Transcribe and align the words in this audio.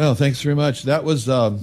Well, 0.00 0.14
thanks 0.14 0.40
very 0.40 0.54
much. 0.54 0.84
That 0.84 1.04
was 1.04 1.28
a 1.28 1.58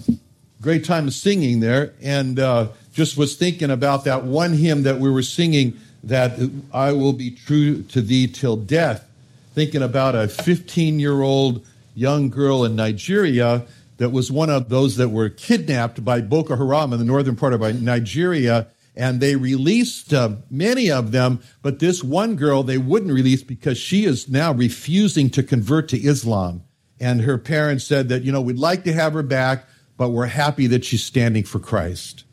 great 0.62 0.86
time 0.86 1.08
of 1.08 1.16
singing 1.16 1.60
there, 1.60 1.96
and 2.04 2.38
uh, 2.38 2.68
just 2.94 3.18
was 3.18 3.36
thinking 3.36 3.72
about 3.72 4.04
that 4.04 4.26
one 4.26 4.54
hymn 4.54 4.84
that 4.84 5.00
we 5.00 5.10
were 5.10 5.24
singing 5.24 5.76
that 6.04 6.38
I 6.72 6.92
will 6.92 7.14
be 7.14 7.32
true 7.32 7.82
to 7.82 8.00
thee 8.00 8.28
till 8.28 8.56
death. 8.56 9.10
Thinking 9.56 9.82
about 9.82 10.14
a 10.14 10.28
15 10.28 11.00
year 11.00 11.24
old 11.24 11.66
young 11.96 12.30
girl 12.30 12.64
in 12.64 12.76
Nigeria 12.76 13.66
that 13.98 14.12
was 14.12 14.32
one 14.32 14.52
of 14.52 14.70
those 14.70 14.98
that 14.98 15.10
were 15.10 15.30
kidnapped 15.30 16.06
by 16.06 16.22
Boko 16.22 16.58
Haram 16.58 16.94
in 16.94 17.00
the 17.00 17.06
northern 17.06 17.36
part 17.36 17.54
of 17.54 17.82
Nigeria. 17.82 18.68
And 18.96 19.20
they 19.20 19.36
released 19.36 20.14
uh, 20.14 20.36
many 20.52 20.92
of 20.92 21.12
them, 21.12 21.40
but 21.64 21.80
this 21.80 22.04
one 22.04 22.36
girl 22.36 22.62
they 22.62 22.78
wouldn't 22.78 23.12
release 23.12 23.42
because 23.42 23.80
she 23.80 24.06
is 24.06 24.30
now 24.30 24.54
refusing 24.54 25.32
to 25.32 25.42
convert 25.42 25.90
to 25.90 25.98
Islam. 25.98 26.62
And 27.00 27.22
her 27.22 27.38
parents 27.38 27.86
said 27.86 28.10
that, 28.10 28.24
you 28.24 28.32
know, 28.32 28.42
we'd 28.42 28.58
like 28.58 28.84
to 28.86 28.94
have 28.94 29.14
her 29.14 29.24
back, 29.24 29.66
but 29.98 30.10
we're 30.10 30.26
happy 30.26 30.68
that 30.68 30.86
she's 30.86 31.04
standing 31.04 31.44
for 31.44 31.60
Christ. 31.60 32.24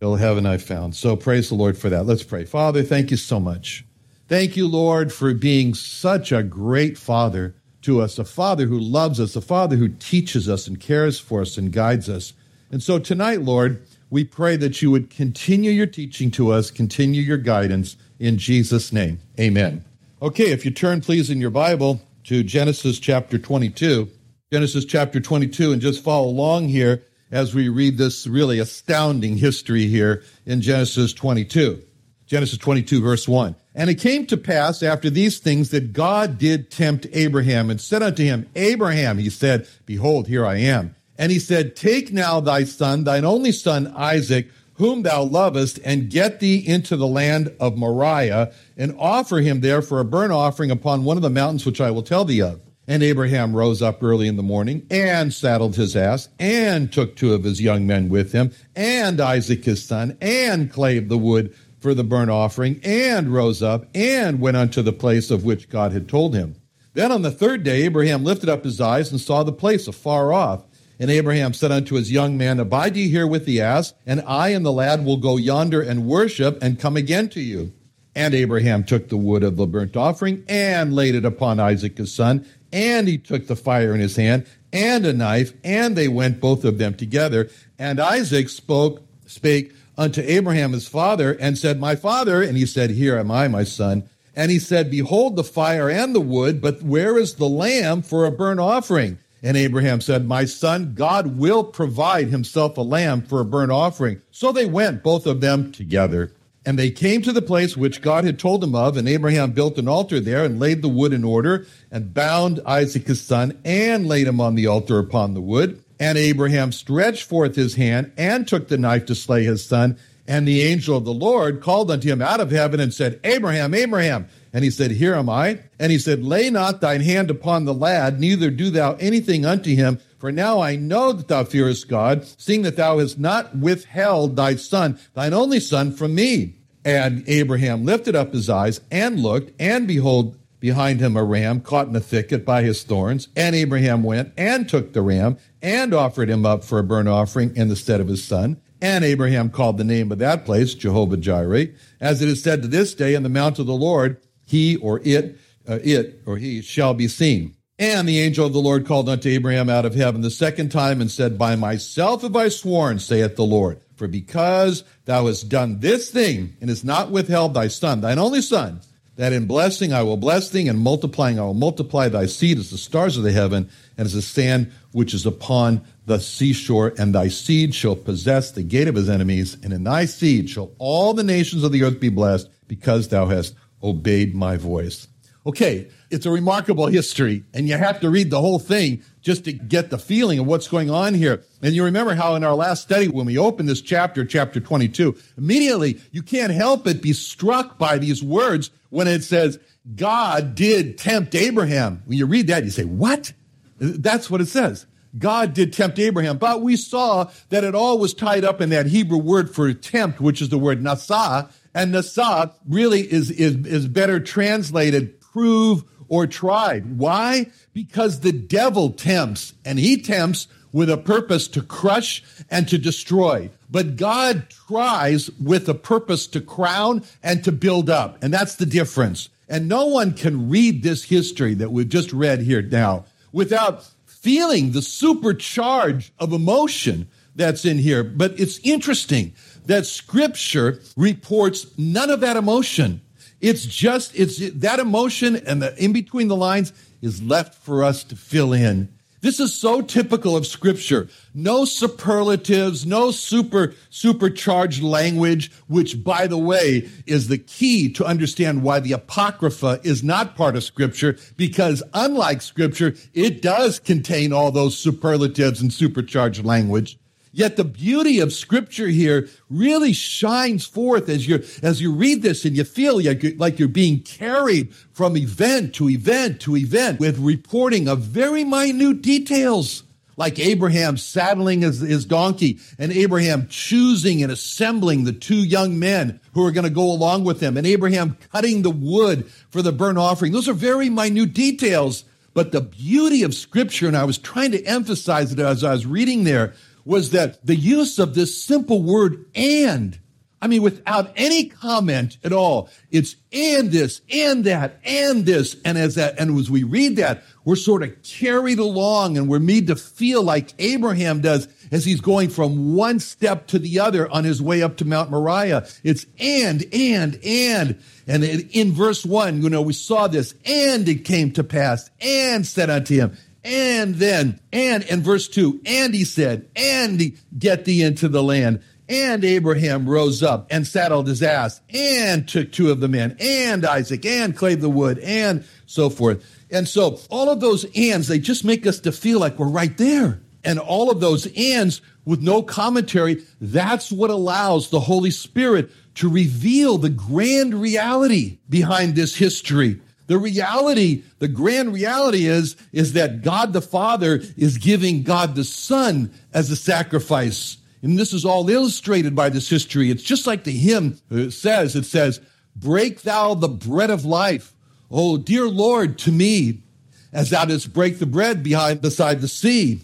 Ill 0.00 0.16
heaven 0.16 0.46
I 0.46 0.56
found. 0.56 0.94
So 0.94 1.16
praise 1.16 1.48
the 1.48 1.54
Lord 1.54 1.76
for 1.76 1.90
that. 1.90 2.06
Let's 2.06 2.22
pray. 2.22 2.44
Father, 2.44 2.82
thank 2.82 3.10
you 3.10 3.16
so 3.16 3.38
much. 3.38 3.84
Thank 4.28 4.56
you, 4.56 4.68
Lord, 4.68 5.12
for 5.12 5.34
being 5.34 5.74
such 5.74 6.32
a 6.32 6.42
great 6.42 6.96
Father 6.96 7.54
to 7.82 8.00
us, 8.00 8.18
a 8.18 8.24
Father 8.24 8.66
who 8.66 8.78
loves 8.78 9.18
us, 9.20 9.36
a 9.36 9.40
Father 9.40 9.76
who 9.76 9.88
teaches 9.88 10.48
us 10.48 10.66
and 10.66 10.78
cares 10.78 11.18
for 11.18 11.40
us 11.40 11.56
and 11.56 11.72
guides 11.72 12.08
us. 12.08 12.32
And 12.70 12.82
so 12.82 12.98
tonight, 12.98 13.42
Lord, 13.42 13.82
we 14.08 14.24
pray 14.24 14.56
that 14.56 14.82
you 14.82 14.90
would 14.90 15.10
continue 15.10 15.70
your 15.70 15.86
teaching 15.86 16.30
to 16.32 16.52
us, 16.52 16.70
continue 16.70 17.22
your 17.22 17.38
guidance 17.38 17.96
in 18.18 18.38
Jesus' 18.38 18.92
name. 18.92 19.20
Amen. 19.38 19.84
Okay, 20.22 20.50
if 20.50 20.64
you 20.64 20.70
turn, 20.70 21.00
please, 21.00 21.30
in 21.30 21.40
your 21.40 21.50
Bible 21.50 22.00
to 22.24 22.42
Genesis 22.42 22.98
chapter 22.98 23.38
22. 23.38 24.08
Genesis 24.52 24.84
chapter 24.84 25.20
22, 25.20 25.72
and 25.72 25.80
just 25.80 26.02
follow 26.02 26.28
along 26.28 26.68
here 26.68 27.02
as 27.30 27.54
we 27.54 27.68
read 27.68 27.96
this 27.96 28.26
really 28.26 28.58
astounding 28.58 29.36
history 29.36 29.86
here 29.86 30.22
in 30.44 30.60
Genesis 30.60 31.12
22. 31.12 31.82
Genesis 32.26 32.58
22, 32.58 33.00
verse 33.00 33.28
1. 33.28 33.54
And 33.74 33.88
it 33.88 33.96
came 33.96 34.26
to 34.26 34.36
pass 34.36 34.82
after 34.82 35.10
these 35.10 35.38
things 35.38 35.70
that 35.70 35.92
God 35.92 36.38
did 36.38 36.70
tempt 36.70 37.06
Abraham 37.12 37.70
and 37.70 37.80
said 37.80 38.02
unto 38.02 38.24
him, 38.24 38.48
Abraham, 38.56 39.18
he 39.18 39.30
said, 39.30 39.68
Behold, 39.86 40.26
here 40.26 40.44
I 40.44 40.56
am. 40.56 40.94
And 41.16 41.30
he 41.30 41.38
said, 41.38 41.76
Take 41.76 42.12
now 42.12 42.40
thy 42.40 42.64
son, 42.64 43.04
thine 43.04 43.24
only 43.24 43.52
son 43.52 43.92
Isaac, 43.96 44.48
whom 44.80 45.02
thou 45.02 45.22
lovest, 45.22 45.78
and 45.84 46.10
get 46.10 46.40
thee 46.40 46.56
into 46.56 46.96
the 46.96 47.06
land 47.06 47.54
of 47.60 47.76
Moriah, 47.76 48.50
and 48.78 48.96
offer 48.98 49.38
him 49.38 49.60
there 49.60 49.82
for 49.82 50.00
a 50.00 50.04
burnt 50.06 50.32
offering 50.32 50.70
upon 50.70 51.04
one 51.04 51.18
of 51.18 51.22
the 51.22 51.28
mountains 51.28 51.66
which 51.66 51.82
I 51.82 51.90
will 51.90 52.02
tell 52.02 52.24
thee 52.24 52.40
of. 52.40 52.60
And 52.88 53.02
Abraham 53.02 53.54
rose 53.54 53.82
up 53.82 54.02
early 54.02 54.26
in 54.26 54.36
the 54.36 54.42
morning 54.42 54.86
and 54.90 55.32
saddled 55.34 55.76
his 55.76 55.94
ass 55.94 56.28
and 56.40 56.90
took 56.90 57.14
two 57.14 57.34
of 57.34 57.44
his 57.44 57.60
young 57.60 57.86
men 57.86 58.08
with 58.08 58.32
him 58.32 58.52
and 58.74 59.20
Isaac 59.20 59.64
his 59.64 59.84
son 59.84 60.16
and 60.20 60.72
clave 60.72 61.08
the 61.08 61.18
wood 61.18 61.54
for 61.78 61.94
the 61.94 62.02
burnt 62.02 62.30
offering 62.30 62.80
and 62.82 63.32
rose 63.32 63.62
up 63.62 63.86
and 63.94 64.40
went 64.40 64.56
unto 64.56 64.82
the 64.82 64.92
place 64.92 65.30
of 65.30 65.44
which 65.44 65.68
God 65.68 65.92
had 65.92 66.08
told 66.08 66.34
him. 66.34 66.56
Then 66.94 67.12
on 67.12 67.22
the 67.22 67.30
third 67.30 67.62
day, 67.62 67.82
Abraham 67.82 68.24
lifted 68.24 68.48
up 68.48 68.64
his 68.64 68.80
eyes 68.80 69.12
and 69.12 69.20
saw 69.20 69.44
the 69.44 69.52
place 69.52 69.86
afar 69.86 70.32
off. 70.32 70.64
And 71.00 71.10
Abraham 71.10 71.54
said 71.54 71.72
unto 71.72 71.94
his 71.94 72.12
young 72.12 72.36
man, 72.36 72.60
Abide 72.60 72.94
ye 72.94 73.08
here 73.08 73.26
with 73.26 73.46
the 73.46 73.62
ass, 73.62 73.94
and 74.04 74.22
I 74.26 74.50
and 74.50 74.66
the 74.66 74.70
lad 74.70 75.02
will 75.02 75.16
go 75.16 75.38
yonder 75.38 75.80
and 75.80 76.06
worship 76.06 76.58
and 76.62 76.78
come 76.78 76.94
again 76.94 77.30
to 77.30 77.40
you. 77.40 77.72
And 78.14 78.34
Abraham 78.34 78.84
took 78.84 79.08
the 79.08 79.16
wood 79.16 79.42
of 79.42 79.56
the 79.56 79.66
burnt 79.66 79.96
offering 79.96 80.44
and 80.46 80.94
laid 80.94 81.14
it 81.14 81.24
upon 81.24 81.58
Isaac 81.58 81.96
his 81.96 82.12
son, 82.12 82.44
and 82.70 83.08
he 83.08 83.16
took 83.16 83.46
the 83.46 83.56
fire 83.56 83.94
in 83.94 84.00
his 84.00 84.16
hand 84.16 84.46
and 84.74 85.06
a 85.06 85.14
knife, 85.14 85.54
and 85.64 85.96
they 85.96 86.06
went 86.06 86.38
both 86.38 86.66
of 86.66 86.76
them 86.76 86.94
together. 86.94 87.48
And 87.78 87.98
Isaac 87.98 88.50
spoke, 88.50 89.02
spake 89.24 89.72
unto 89.96 90.20
Abraham 90.20 90.72
his 90.72 90.86
father, 90.86 91.32
and 91.32 91.56
said, 91.56 91.80
My 91.80 91.96
father, 91.96 92.42
and 92.42 92.58
he 92.58 92.66
said, 92.66 92.90
Here 92.90 93.16
am 93.16 93.30
I, 93.30 93.48
my 93.48 93.64
son. 93.64 94.04
And 94.36 94.50
he 94.50 94.58
said, 94.58 94.90
Behold 94.90 95.36
the 95.36 95.44
fire 95.44 95.88
and 95.88 96.14
the 96.14 96.20
wood, 96.20 96.60
but 96.60 96.82
where 96.82 97.16
is 97.16 97.36
the 97.36 97.48
lamb 97.48 98.02
for 98.02 98.26
a 98.26 98.30
burnt 98.30 98.60
offering? 98.60 99.18
And 99.42 99.56
Abraham 99.56 100.00
said, 100.00 100.26
My 100.26 100.44
son, 100.44 100.94
God 100.94 101.38
will 101.38 101.64
provide 101.64 102.28
himself 102.28 102.76
a 102.76 102.82
lamb 102.82 103.22
for 103.22 103.40
a 103.40 103.44
burnt 103.44 103.72
offering. 103.72 104.20
So 104.30 104.52
they 104.52 104.66
went, 104.66 105.02
both 105.02 105.26
of 105.26 105.40
them 105.40 105.72
together. 105.72 106.32
And 106.66 106.78
they 106.78 106.90
came 106.90 107.22
to 107.22 107.32
the 107.32 107.40
place 107.40 107.76
which 107.76 108.02
God 108.02 108.24
had 108.24 108.38
told 108.38 108.60
them 108.60 108.74
of, 108.74 108.96
and 108.96 109.08
Abraham 109.08 109.52
built 109.52 109.78
an 109.78 109.88
altar 109.88 110.20
there 110.20 110.44
and 110.44 110.60
laid 110.60 110.82
the 110.82 110.90
wood 110.90 111.14
in 111.14 111.24
order 111.24 111.66
and 111.90 112.12
bound 112.12 112.60
Isaac 112.66 113.06
his 113.06 113.22
son 113.22 113.58
and 113.64 114.06
laid 114.06 114.26
him 114.26 114.40
on 114.40 114.56
the 114.56 114.66
altar 114.66 114.98
upon 114.98 115.32
the 115.32 115.40
wood. 115.40 115.82
And 115.98 116.18
Abraham 116.18 116.72
stretched 116.72 117.24
forth 117.24 117.56
his 117.56 117.74
hand 117.76 118.12
and 118.16 118.46
took 118.46 118.68
the 118.68 118.78
knife 118.78 119.06
to 119.06 119.14
slay 119.14 119.44
his 119.44 119.64
son. 119.64 119.98
And 120.26 120.46
the 120.46 120.62
angel 120.62 120.96
of 120.96 121.04
the 121.04 121.12
Lord 121.12 121.60
called 121.60 121.90
unto 121.90 122.08
him 122.08 122.22
out 122.22 122.40
of 122.40 122.50
heaven 122.50 122.80
and 122.80 122.94
said, 122.94 123.20
Abraham, 123.24 123.74
Abraham. 123.74 124.28
And 124.52 124.64
he 124.64 124.70
said, 124.70 124.92
Here 124.92 125.14
am 125.14 125.28
I. 125.28 125.60
And 125.78 125.92
he 125.92 125.98
said, 125.98 126.22
Lay 126.22 126.50
not 126.50 126.80
thine 126.80 127.00
hand 127.00 127.30
upon 127.30 127.64
the 127.64 127.74
lad, 127.74 128.20
neither 128.20 128.50
do 128.50 128.70
thou 128.70 128.94
anything 128.94 129.44
unto 129.44 129.74
him. 129.74 129.98
For 130.18 130.30
now 130.30 130.60
I 130.60 130.76
know 130.76 131.12
that 131.12 131.28
thou 131.28 131.44
fearest 131.44 131.88
God, 131.88 132.26
seeing 132.36 132.62
that 132.62 132.76
thou 132.76 132.98
hast 132.98 133.18
not 133.18 133.56
withheld 133.56 134.36
thy 134.36 134.56
son, 134.56 134.98
thine 135.14 135.32
only 135.32 135.60
son, 135.60 135.92
from 135.92 136.14
me. 136.14 136.56
And 136.84 137.24
Abraham 137.26 137.84
lifted 137.84 138.14
up 138.14 138.32
his 138.32 138.50
eyes 138.50 138.80
and 138.90 139.20
looked, 139.20 139.52
and 139.60 139.86
behold, 139.86 140.36
behind 140.60 141.00
him 141.00 141.16
a 141.16 141.24
ram 141.24 141.60
caught 141.60 141.88
in 141.88 141.96
a 141.96 142.00
thicket 142.00 142.44
by 142.44 142.62
his 142.62 142.82
thorns. 142.82 143.28
And 143.34 143.56
Abraham 143.56 144.02
went 144.02 144.32
and 144.36 144.68
took 144.68 144.92
the 144.92 145.02
ram 145.02 145.38
and 145.62 145.94
offered 145.94 146.28
him 146.28 146.44
up 146.44 146.64
for 146.64 146.78
a 146.78 146.84
burnt 146.84 147.08
offering 147.08 147.56
in 147.56 147.68
the 147.68 147.76
stead 147.76 148.00
of 148.00 148.08
his 148.08 148.22
son. 148.22 148.60
And 148.82 149.04
Abraham 149.04 149.50
called 149.50 149.76
the 149.76 149.84
name 149.84 150.10
of 150.10 150.18
that 150.18 150.44
place 150.44 150.74
Jehovah 150.74 151.16
Jireh, 151.16 151.68
as 152.00 152.22
it 152.22 152.28
is 152.28 152.42
said 152.42 152.62
to 152.62 152.68
this 152.68 152.94
day 152.94 153.14
in 153.14 153.22
the 153.22 153.28
mount 153.28 153.58
of 153.58 153.66
the 153.66 153.74
Lord, 153.74 154.20
he 154.46 154.76
or 154.76 155.00
it, 155.04 155.38
uh, 155.68 155.78
it 155.82 156.22
or 156.26 156.38
he 156.38 156.62
shall 156.62 156.94
be 156.94 157.08
seen. 157.08 157.54
And 157.78 158.06
the 158.06 158.20
angel 158.20 158.46
of 158.46 158.52
the 158.52 158.60
Lord 158.60 158.86
called 158.86 159.08
unto 159.08 159.30
Abraham 159.30 159.70
out 159.70 159.86
of 159.86 159.94
heaven 159.94 160.20
the 160.20 160.30
second 160.30 160.70
time 160.70 161.00
and 161.00 161.10
said, 161.10 161.38
By 161.38 161.56
myself 161.56 162.22
have 162.22 162.36
I 162.36 162.48
sworn, 162.48 162.98
saith 162.98 163.36
the 163.36 163.44
Lord, 163.44 163.80
for 163.96 164.06
because 164.06 164.84
thou 165.06 165.26
hast 165.26 165.48
done 165.48 165.80
this 165.80 166.10
thing 166.10 166.56
and 166.60 166.68
hast 166.68 166.84
not 166.84 167.10
withheld 167.10 167.54
thy 167.54 167.68
son, 167.68 168.02
thine 168.02 168.18
only 168.18 168.42
son, 168.42 168.80
that 169.16 169.32
in 169.32 169.46
blessing 169.46 169.94
I 169.94 170.02
will 170.02 170.18
bless 170.18 170.50
thee, 170.50 170.68
and 170.68 170.78
multiplying 170.78 171.38
I 171.38 171.42
will 171.42 171.54
multiply 171.54 172.08
thy 172.08 172.26
seed 172.26 172.58
as 172.58 172.70
the 172.70 172.76
stars 172.76 173.16
of 173.16 173.22
the 173.22 173.32
heaven, 173.32 173.70
and 173.96 174.04
as 174.04 174.12
the 174.12 174.20
sand 174.22 174.72
which 174.92 175.14
is 175.14 175.24
upon 175.24 175.82
the 176.10 176.18
seashore, 176.18 176.92
and 176.98 177.14
thy 177.14 177.28
seed 177.28 177.72
shall 177.72 177.94
possess 177.94 178.50
the 178.50 178.64
gate 178.64 178.88
of 178.88 178.96
his 178.96 179.08
enemies, 179.08 179.56
and 179.62 179.72
in 179.72 179.84
thy 179.84 180.06
seed 180.06 180.50
shall 180.50 180.72
all 180.78 181.14
the 181.14 181.22
nations 181.22 181.62
of 181.62 181.70
the 181.70 181.84
earth 181.84 182.00
be 182.00 182.08
blessed, 182.08 182.50
because 182.66 183.08
thou 183.08 183.26
hast 183.26 183.54
obeyed 183.80 184.34
my 184.34 184.56
voice. 184.56 185.06
Okay, 185.46 185.88
it's 186.10 186.26
a 186.26 186.30
remarkable 186.32 186.88
history, 186.88 187.44
and 187.54 187.68
you 187.68 187.76
have 187.76 188.00
to 188.00 188.10
read 188.10 188.28
the 188.30 188.40
whole 188.40 188.58
thing 188.58 189.04
just 189.22 189.44
to 189.44 189.52
get 189.52 189.90
the 189.90 189.98
feeling 189.98 190.40
of 190.40 190.46
what's 190.46 190.66
going 190.66 190.90
on 190.90 191.14
here. 191.14 191.44
And 191.62 191.74
you 191.74 191.84
remember 191.84 192.14
how 192.14 192.34
in 192.34 192.42
our 192.42 192.56
last 192.56 192.82
study, 192.82 193.06
when 193.06 193.26
we 193.26 193.38
opened 193.38 193.68
this 193.68 193.80
chapter, 193.80 194.24
chapter 194.24 194.58
22, 194.58 195.16
immediately 195.38 196.00
you 196.10 196.22
can't 196.22 196.52
help 196.52 196.84
but 196.84 197.00
be 197.00 197.12
struck 197.12 197.78
by 197.78 197.98
these 197.98 198.20
words 198.20 198.72
when 198.88 199.06
it 199.06 199.22
says, 199.22 199.60
God 199.94 200.56
did 200.56 200.98
tempt 200.98 201.36
Abraham. 201.36 202.02
When 202.04 202.18
you 202.18 202.26
read 202.26 202.48
that, 202.48 202.64
you 202.64 202.70
say, 202.70 202.84
What? 202.84 203.32
That's 203.78 204.28
what 204.28 204.40
it 204.40 204.48
says. 204.48 204.86
God 205.18 205.54
did 205.54 205.72
tempt 205.72 205.98
Abraham, 205.98 206.38
but 206.38 206.62
we 206.62 206.76
saw 206.76 207.30
that 207.48 207.64
it 207.64 207.74
all 207.74 207.98
was 207.98 208.14
tied 208.14 208.44
up 208.44 208.60
in 208.60 208.70
that 208.70 208.86
Hebrew 208.86 209.18
word 209.18 209.52
for 209.54 209.72
tempt, 209.72 210.20
which 210.20 210.40
is 210.40 210.48
the 210.48 210.58
word 210.58 210.82
nasa. 210.82 211.50
And 211.74 211.94
nasa 211.94 212.52
really 212.68 213.00
is, 213.00 213.30
is, 213.30 213.66
is 213.66 213.88
better 213.88 214.20
translated 214.20 215.20
prove 215.20 215.84
or 216.08 216.26
tried. 216.26 216.98
Why? 216.98 217.46
Because 217.72 218.20
the 218.20 218.32
devil 218.32 218.90
tempts 218.90 219.54
and 219.64 219.78
he 219.78 220.00
tempts 220.02 220.48
with 220.72 220.90
a 220.90 220.96
purpose 220.96 221.48
to 221.48 221.62
crush 221.62 222.22
and 222.50 222.68
to 222.68 222.78
destroy. 222.78 223.50
But 223.70 223.96
God 223.96 224.48
tries 224.50 225.30
with 225.30 225.68
a 225.68 225.74
purpose 225.74 226.26
to 226.28 226.40
crown 226.40 227.04
and 227.22 227.42
to 227.44 227.52
build 227.52 227.90
up. 227.90 228.22
And 228.22 228.32
that's 228.32 228.56
the 228.56 228.66
difference. 228.66 229.28
And 229.48 229.68
no 229.68 229.86
one 229.86 230.14
can 230.14 230.48
read 230.48 230.82
this 230.82 231.04
history 231.04 231.54
that 231.54 231.72
we've 231.72 231.88
just 231.88 232.12
read 232.12 232.40
here 232.40 232.62
now 232.62 233.04
without 233.32 233.88
feeling 234.20 234.72
the 234.72 234.80
supercharge 234.80 236.10
of 236.18 236.32
emotion 236.32 237.08
that's 237.34 237.64
in 237.64 237.78
here. 237.78 238.04
But 238.04 238.38
it's 238.38 238.58
interesting 238.58 239.34
that 239.66 239.86
scripture 239.86 240.80
reports 240.96 241.66
none 241.78 242.10
of 242.10 242.20
that 242.20 242.36
emotion. 242.36 243.00
It's 243.40 243.64
just, 243.64 244.14
it's 244.14 244.50
that 244.50 244.78
emotion 244.78 245.36
and 245.36 245.62
the 245.62 245.76
in 245.82 245.92
between 245.92 246.28
the 246.28 246.36
lines 246.36 246.72
is 247.00 247.22
left 247.22 247.54
for 247.54 247.82
us 247.82 248.04
to 248.04 248.16
fill 248.16 248.52
in. 248.52 248.92
This 249.22 249.38
is 249.38 249.52
so 249.54 249.82
typical 249.82 250.34
of 250.34 250.46
scripture. 250.46 251.08
No 251.34 251.66
superlatives, 251.66 252.86
no 252.86 253.10
super, 253.10 253.74
supercharged 253.90 254.82
language, 254.82 255.52
which 255.68 256.02
by 256.02 256.26
the 256.26 256.38
way 256.38 256.88
is 257.06 257.28
the 257.28 257.36
key 257.36 257.92
to 257.92 258.04
understand 258.04 258.62
why 258.62 258.80
the 258.80 258.92
Apocrypha 258.92 259.80
is 259.82 260.02
not 260.02 260.36
part 260.36 260.56
of 260.56 260.64
scripture, 260.64 261.18
because 261.36 261.82
unlike 261.92 262.40
scripture, 262.40 262.94
it 263.12 263.42
does 263.42 263.78
contain 263.78 264.32
all 264.32 264.50
those 264.50 264.78
superlatives 264.78 265.60
and 265.60 265.70
supercharged 265.70 266.44
language. 266.44 266.98
Yet 267.32 267.56
the 267.56 267.64
beauty 267.64 268.18
of 268.18 268.32
scripture 268.32 268.88
here 268.88 269.28
really 269.48 269.92
shines 269.92 270.64
forth 270.64 271.08
as 271.08 271.28
you 271.28 271.44
as 271.62 271.80
you 271.80 271.92
read 271.92 272.22
this 272.22 272.44
and 272.44 272.56
you 272.56 272.64
feel 272.64 273.00
like 273.02 273.22
you're, 273.22 273.36
like 273.36 273.58
you're 273.58 273.68
being 273.68 274.00
carried 274.00 274.74
from 274.92 275.16
event 275.16 275.74
to 275.76 275.88
event 275.88 276.40
to 276.42 276.56
event 276.56 276.98
with 276.98 277.18
reporting 277.18 277.86
of 277.86 278.00
very 278.00 278.42
minute 278.42 279.00
details 279.00 279.84
like 280.16 280.38
Abraham 280.38 280.96
saddling 280.96 281.62
his, 281.62 281.80
his 281.80 282.04
donkey 282.04 282.58
and 282.78 282.92
Abraham 282.92 283.46
choosing 283.48 284.22
and 284.22 284.32
assembling 284.32 285.04
the 285.04 285.12
two 285.12 285.42
young 285.42 285.78
men 285.78 286.20
who 286.34 286.44
are 286.44 286.50
going 286.50 286.64
to 286.64 286.70
go 286.70 286.90
along 286.90 287.24
with 287.24 287.40
him 287.40 287.56
and 287.56 287.66
Abraham 287.66 288.18
cutting 288.32 288.62
the 288.62 288.70
wood 288.70 289.30
for 289.50 289.62
the 289.62 289.72
burnt 289.72 289.98
offering. 289.98 290.32
Those 290.32 290.48
are 290.48 290.52
very 290.52 290.90
minute 290.90 291.32
details. 291.32 292.04
But 292.32 292.52
the 292.52 292.60
beauty 292.60 293.24
of 293.24 293.34
scripture, 293.34 293.88
and 293.88 293.96
I 293.96 294.04
was 294.04 294.16
trying 294.16 294.52
to 294.52 294.64
emphasize 294.64 295.32
it 295.32 295.40
as 295.40 295.64
I 295.64 295.72
was 295.72 295.84
reading 295.84 296.22
there, 296.22 296.54
was 296.90 297.10
that 297.10 297.46
the 297.46 297.54
use 297.54 298.00
of 298.00 298.14
this 298.16 298.42
simple 298.42 298.82
word 298.82 299.24
and, 299.34 299.96
I 300.42 300.48
mean, 300.48 300.60
without 300.60 301.12
any 301.14 301.44
comment 301.44 302.18
at 302.24 302.32
all, 302.32 302.68
it's 302.90 303.14
and 303.32 303.70
this, 303.70 304.00
and 304.12 304.42
that, 304.44 304.80
and 304.84 305.24
this. 305.24 305.56
And 305.64 305.78
as 305.78 305.94
that, 305.94 306.18
and 306.18 306.36
as 306.36 306.50
we 306.50 306.64
read 306.64 306.96
that, 306.96 307.22
we're 307.44 307.54
sort 307.54 307.84
of 307.84 308.02
carried 308.02 308.58
along 308.58 309.16
and 309.16 309.28
we're 309.28 309.38
made 309.38 309.68
to 309.68 309.76
feel 309.76 310.22
like 310.24 310.52
Abraham 310.58 311.20
does 311.20 311.46
as 311.70 311.84
he's 311.84 312.00
going 312.00 312.28
from 312.28 312.74
one 312.74 312.98
step 312.98 313.46
to 313.48 313.60
the 313.60 313.78
other 313.78 314.10
on 314.10 314.24
his 314.24 314.42
way 314.42 314.60
up 314.60 314.78
to 314.78 314.84
Mount 314.84 315.12
Moriah. 315.12 315.68
It's 315.84 316.06
and, 316.18 316.64
and, 316.72 317.20
and. 317.24 317.80
And 318.08 318.24
in 318.24 318.72
verse 318.72 319.06
one, 319.06 319.42
you 319.42 319.48
know, 319.50 319.62
we 319.62 319.74
saw 319.74 320.08
this, 320.08 320.34
and 320.44 320.88
it 320.88 321.04
came 321.04 321.30
to 321.34 321.44
pass, 321.44 321.88
and 322.00 322.44
said 322.44 322.68
unto 322.68 322.96
him, 322.96 323.16
and 323.44 323.94
then, 323.94 324.40
and 324.52 324.82
in 324.84 325.02
verse 325.02 325.28
2, 325.28 325.62
and 325.64 325.94
he 325.94 326.04
said, 326.04 326.48
and 326.54 327.00
get 327.38 327.64
thee 327.64 327.82
into 327.82 328.08
the 328.08 328.22
land. 328.22 328.62
And 328.88 329.24
Abraham 329.24 329.88
rose 329.88 330.22
up 330.22 330.48
and 330.50 330.66
saddled 330.66 331.06
his 331.06 331.22
ass 331.22 331.60
and 331.72 332.28
took 332.28 332.50
two 332.50 332.72
of 332.72 332.80
the 332.80 332.88
men 332.88 333.16
and 333.20 333.64
Isaac 333.64 334.04
and 334.04 334.36
clave 334.36 334.60
the 334.60 334.68
wood 334.68 334.98
and 334.98 335.44
so 335.66 335.88
forth. 335.90 336.24
And 336.50 336.66
so 336.66 336.98
all 337.08 337.30
of 337.30 337.40
those 337.40 337.64
ands, 337.76 338.08
they 338.08 338.18
just 338.18 338.44
make 338.44 338.66
us 338.66 338.80
to 338.80 338.90
feel 338.90 339.20
like 339.20 339.38
we're 339.38 339.46
right 339.46 339.76
there. 339.78 340.20
And 340.42 340.58
all 340.58 340.90
of 340.90 341.00
those 341.00 341.28
ands 341.36 341.82
with 342.04 342.20
no 342.20 342.42
commentary, 342.42 343.22
that's 343.40 343.92
what 343.92 344.10
allows 344.10 344.70
the 344.70 344.80
Holy 344.80 345.12
Spirit 345.12 345.70
to 345.96 346.08
reveal 346.08 346.76
the 346.76 346.90
grand 346.90 347.54
reality 347.54 348.38
behind 348.48 348.96
this 348.96 349.14
history 349.14 349.80
the 350.10 350.18
reality, 350.18 351.04
the 351.20 351.28
grand 351.28 351.72
reality 351.72 352.26
is, 352.26 352.56
is 352.72 352.94
that 352.94 353.22
God 353.22 353.52
the 353.52 353.62
Father 353.62 354.20
is 354.36 354.58
giving 354.58 355.04
God 355.04 355.36
the 355.36 355.44
Son 355.44 356.12
as 356.34 356.50
a 356.50 356.56
sacrifice. 356.56 357.58
And 357.80 357.96
this 357.96 358.12
is 358.12 358.24
all 358.24 358.50
illustrated 358.50 359.14
by 359.14 359.28
this 359.28 359.48
history. 359.48 359.88
It's 359.88 360.02
just 360.02 360.26
like 360.26 360.42
the 360.42 360.50
hymn 360.50 360.98
uh, 361.12 361.30
says, 361.30 361.76
it 361.76 361.84
says, 361.84 362.20
break 362.56 363.02
thou 363.02 363.34
the 363.34 363.46
bread 363.46 363.90
of 363.90 364.04
life. 364.04 364.52
Oh, 364.90 365.16
dear 365.16 365.46
Lord, 365.46 365.96
to 365.98 366.10
me, 366.10 366.64
as 367.12 367.30
thou 367.30 367.44
didst 367.44 367.72
break 367.72 368.00
the 368.00 368.04
bread 368.06 368.42
behind 368.42 368.82
beside 368.82 369.20
the 369.20 369.28
sea. 369.28 369.80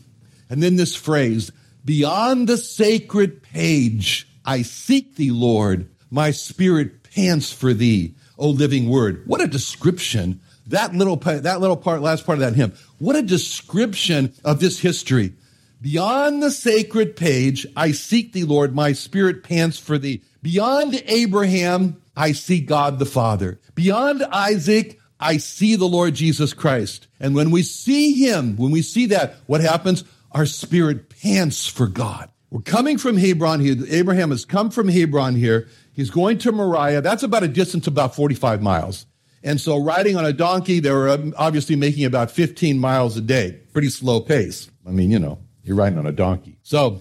And 0.51 0.61
then 0.61 0.75
this 0.75 0.97
phrase, 0.97 1.53
beyond 1.85 2.49
the 2.49 2.57
sacred 2.57 3.45
page, 3.45 4.27
I 4.45 4.63
seek 4.63 5.15
thee, 5.15 5.31
Lord. 5.31 5.89
My 6.11 6.33
spirit 6.33 7.05
pants 7.05 7.53
for 7.53 7.73
thee. 7.73 8.16
O 8.39 8.51
living 8.51 8.89
word. 8.89 9.23
What 9.27 9.41
a 9.41 9.47
description. 9.47 10.41
That 10.67 10.95
little, 10.95 11.17
that 11.17 11.61
little 11.61 11.77
part, 11.77 12.03
last 12.03 12.27
part 12.27 12.39
of 12.39 12.41
that 12.41 12.55
hymn. 12.55 12.75
What 12.99 13.17
a 13.17 13.23
description 13.23 14.33
of 14.45 14.61
this 14.61 14.81
history. 14.81 15.35
Beyond 15.81 16.43
the 16.43 16.51
sacred 16.51 17.17
page, 17.17 17.67
I 17.77 17.93
seek 17.93 18.33
thee, 18.33 18.45
Lord. 18.45 18.75
My 18.75 18.93
spirit 18.93 19.45
pants 19.45 19.79
for 19.79 19.99
thee. 19.99 20.23
Beyond 20.43 21.03
Abraham, 21.07 22.03
I 22.17 22.33
see 22.33 22.61
God 22.61 22.99
the 22.99 23.07
Father. 23.07 23.61
Beyond 23.75 24.25
Isaac, 24.33 24.99
I 25.21 25.37
see 25.37 25.77
the 25.77 25.87
Lord 25.87 26.15
Jesus 26.15 26.55
Christ. 26.55 27.07
And 27.21 27.35
when 27.35 27.51
we 27.51 27.63
see 27.63 28.15
him, 28.15 28.57
when 28.57 28.73
we 28.73 28.83
see 28.83 29.07
that, 29.07 29.37
what 29.47 29.61
happens? 29.61 30.05
Our 30.33 30.47
spirit 30.47 31.11
pants 31.23 31.67
for 31.67 31.87
God. 31.87 32.31
We're 32.51 32.63
coming 32.63 32.99
from 32.99 33.17
Hebron. 33.17 33.61
Here. 33.61 33.77
Abraham 33.89 34.31
has 34.31 34.45
come 34.45 34.71
from 34.71 34.89
Hebron 34.89 35.35
here. 35.35 35.69
He's 35.97 36.11
going 36.11 36.37
to 36.39 36.53
Moriah. 36.53 37.01
That's 37.01 37.23
about 37.23 37.43
a 37.43 37.49
distance 37.49 37.87
of 37.87 37.95
about 37.95 38.15
45 38.15 38.61
miles. 38.61 39.07
And 39.43 39.59
so 39.59 39.79
riding 39.79 40.15
on 40.15 40.27
a 40.27 40.33
donkey, 40.33 40.79
they 40.79 40.91
were 40.91 41.09
um, 41.09 41.33
obviously 41.39 41.75
making 41.75 42.05
about 42.05 42.31
15 42.31 42.79
miles 42.79 43.17
a 43.17 43.23
day. 43.23 43.61
Pretty 43.73 43.89
slow 43.89 44.21
pace. 44.21 44.71
I 44.87 44.91
mean, 44.91 45.11
you 45.11 45.19
know, 45.19 45.39
you're 45.65 45.75
riding 45.75 45.99
on 45.99 46.07
a 46.07 46.13
donkey. 46.13 46.59
So, 46.63 47.01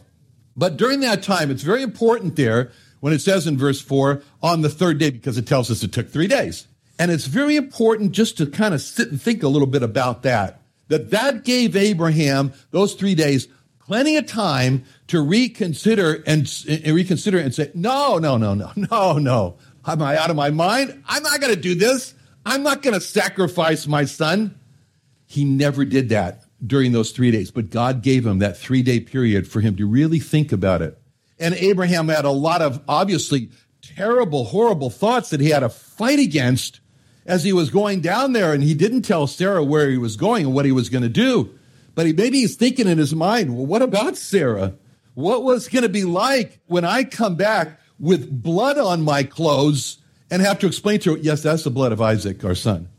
but 0.56 0.78
during 0.78 1.02
that 1.02 1.24
time, 1.24 1.52
it's 1.52 1.62
very 1.62 1.84
important 1.84 2.38
there 2.38 2.72
when 3.02 3.12
it 3.12 3.20
says 3.20 3.48
in 3.48 3.58
verse 3.58 3.82
4, 3.82 4.24
on 4.42 4.62
the 4.62 4.70
third 4.70 4.98
day, 4.98 5.10
because 5.10 5.38
it 5.38 5.46
tells 5.46 5.70
us 5.70 5.84
it 5.84 5.92
took 5.92 6.10
three 6.10 6.28
days. 6.28 6.66
And 6.98 7.12
it's 7.12 7.26
very 7.26 7.58
important 7.58 8.14
just 8.14 8.38
to 8.38 8.46
kind 8.46 8.74
of 8.74 8.82
sit 8.82 9.12
and 9.12 9.22
think 9.22 9.44
a 9.44 9.50
little 9.50 9.68
bit 9.68 9.84
about 9.84 10.24
that. 10.24 10.62
That 10.88 11.12
that 11.12 11.44
gave 11.44 11.76
Abraham 11.76 12.54
those 12.72 12.94
three 12.94 13.14
days 13.14 13.50
plenty 13.80 14.16
of 14.16 14.26
time 14.26 14.86
to 15.08 15.22
reconsider 15.22 16.24
and, 16.26 16.52
and 16.68 16.96
reconsider 16.96 17.38
and 17.38 17.54
say, 17.54 17.72
no, 17.74 18.18
no, 18.18 18.38
no, 18.38 18.54
no, 18.54 18.72
no, 18.76 19.18
no. 19.18 19.58
Am 19.86 20.02
I 20.02 20.18
out 20.18 20.30
of 20.30 20.36
my 20.36 20.50
mind? 20.50 21.04
I'm 21.08 21.24
not 21.24 21.40
going 21.40 21.54
to 21.54 21.60
do 21.60 21.76
this. 21.76 22.14
I'm 22.46 22.64
not 22.64 22.82
going 22.82 22.94
to 22.94 23.02
sacrifice 23.02 23.88
my 23.88 24.06
son. 24.06 24.60
He 25.26 25.46
never 25.46 25.86
did 25.86 26.10
that 26.10 26.44
during 26.66 26.92
those 26.92 27.12
three 27.12 27.32
days, 27.32 27.52
but 27.52 27.70
God 27.70 28.02
gave 28.02 28.26
him 28.26 28.40
that 28.40 28.58
three 28.58 28.82
day 28.82 29.00
period 29.00 29.48
for 29.48 29.62
him 29.62 29.76
to 29.78 29.88
really 29.88 30.20
think 30.20 30.52
about 30.52 30.82
it. 30.82 31.00
And 31.40 31.54
Abraham 31.56 32.08
had 32.08 32.26
a 32.26 32.32
lot 32.32 32.62
of 32.62 32.82
obviously 32.88 33.50
terrible, 33.82 34.46
horrible 34.46 34.90
thoughts 34.90 35.30
that 35.30 35.42
he 35.42 35.50
had 35.50 35.60
to 35.60 35.70
fight 35.70 36.20
against 36.20 36.80
as 37.26 37.44
he 37.44 37.54
was 37.54 37.70
going 37.70 38.02
down 38.02 38.34
there. 38.34 38.54
And 38.54 38.64
he 38.64 38.74
didn't 38.74 39.02
tell 39.02 39.28
Sarah 39.28 39.64
where 39.64 39.90
he 39.90 39.98
was 39.98 40.16
going 40.16 40.46
and 40.46 40.56
what 40.56 40.66
he 40.66 40.72
was 40.72 40.90
going 40.90 41.04
to 41.04 41.10
do. 41.10 41.54
But 41.94 42.06
he, 42.06 42.14
maybe 42.14 42.40
he's 42.40 42.56
thinking 42.56 42.88
in 42.88 42.98
his 42.98 43.16
mind, 43.16 43.56
well, 43.56 43.66
what 43.66 43.82
about 43.82 44.18
Sarah? 44.18 44.76
What 45.16 45.44
was 45.44 45.68
going 45.70 45.84
to 45.84 45.90
be 45.90 46.04
like 46.04 46.60
when 46.68 46.86
I 46.86 47.04
come 47.04 47.36
back 47.36 47.80
with 48.00 48.44
blood 48.44 48.78
on 48.78 49.02
my 49.02 49.24
clothes 49.24 49.98
and 50.30 50.42
have 50.42 50.60
to 50.60 50.68
explain 50.68 51.00
to 51.00 51.14
her, 51.14 51.18
yes, 51.18 51.42
that's 51.42 51.64
the 51.64 51.72
blood 51.72 51.92
of 51.92 52.02
Isaac, 52.02 52.44
our 52.44 52.54
son? 52.56 52.90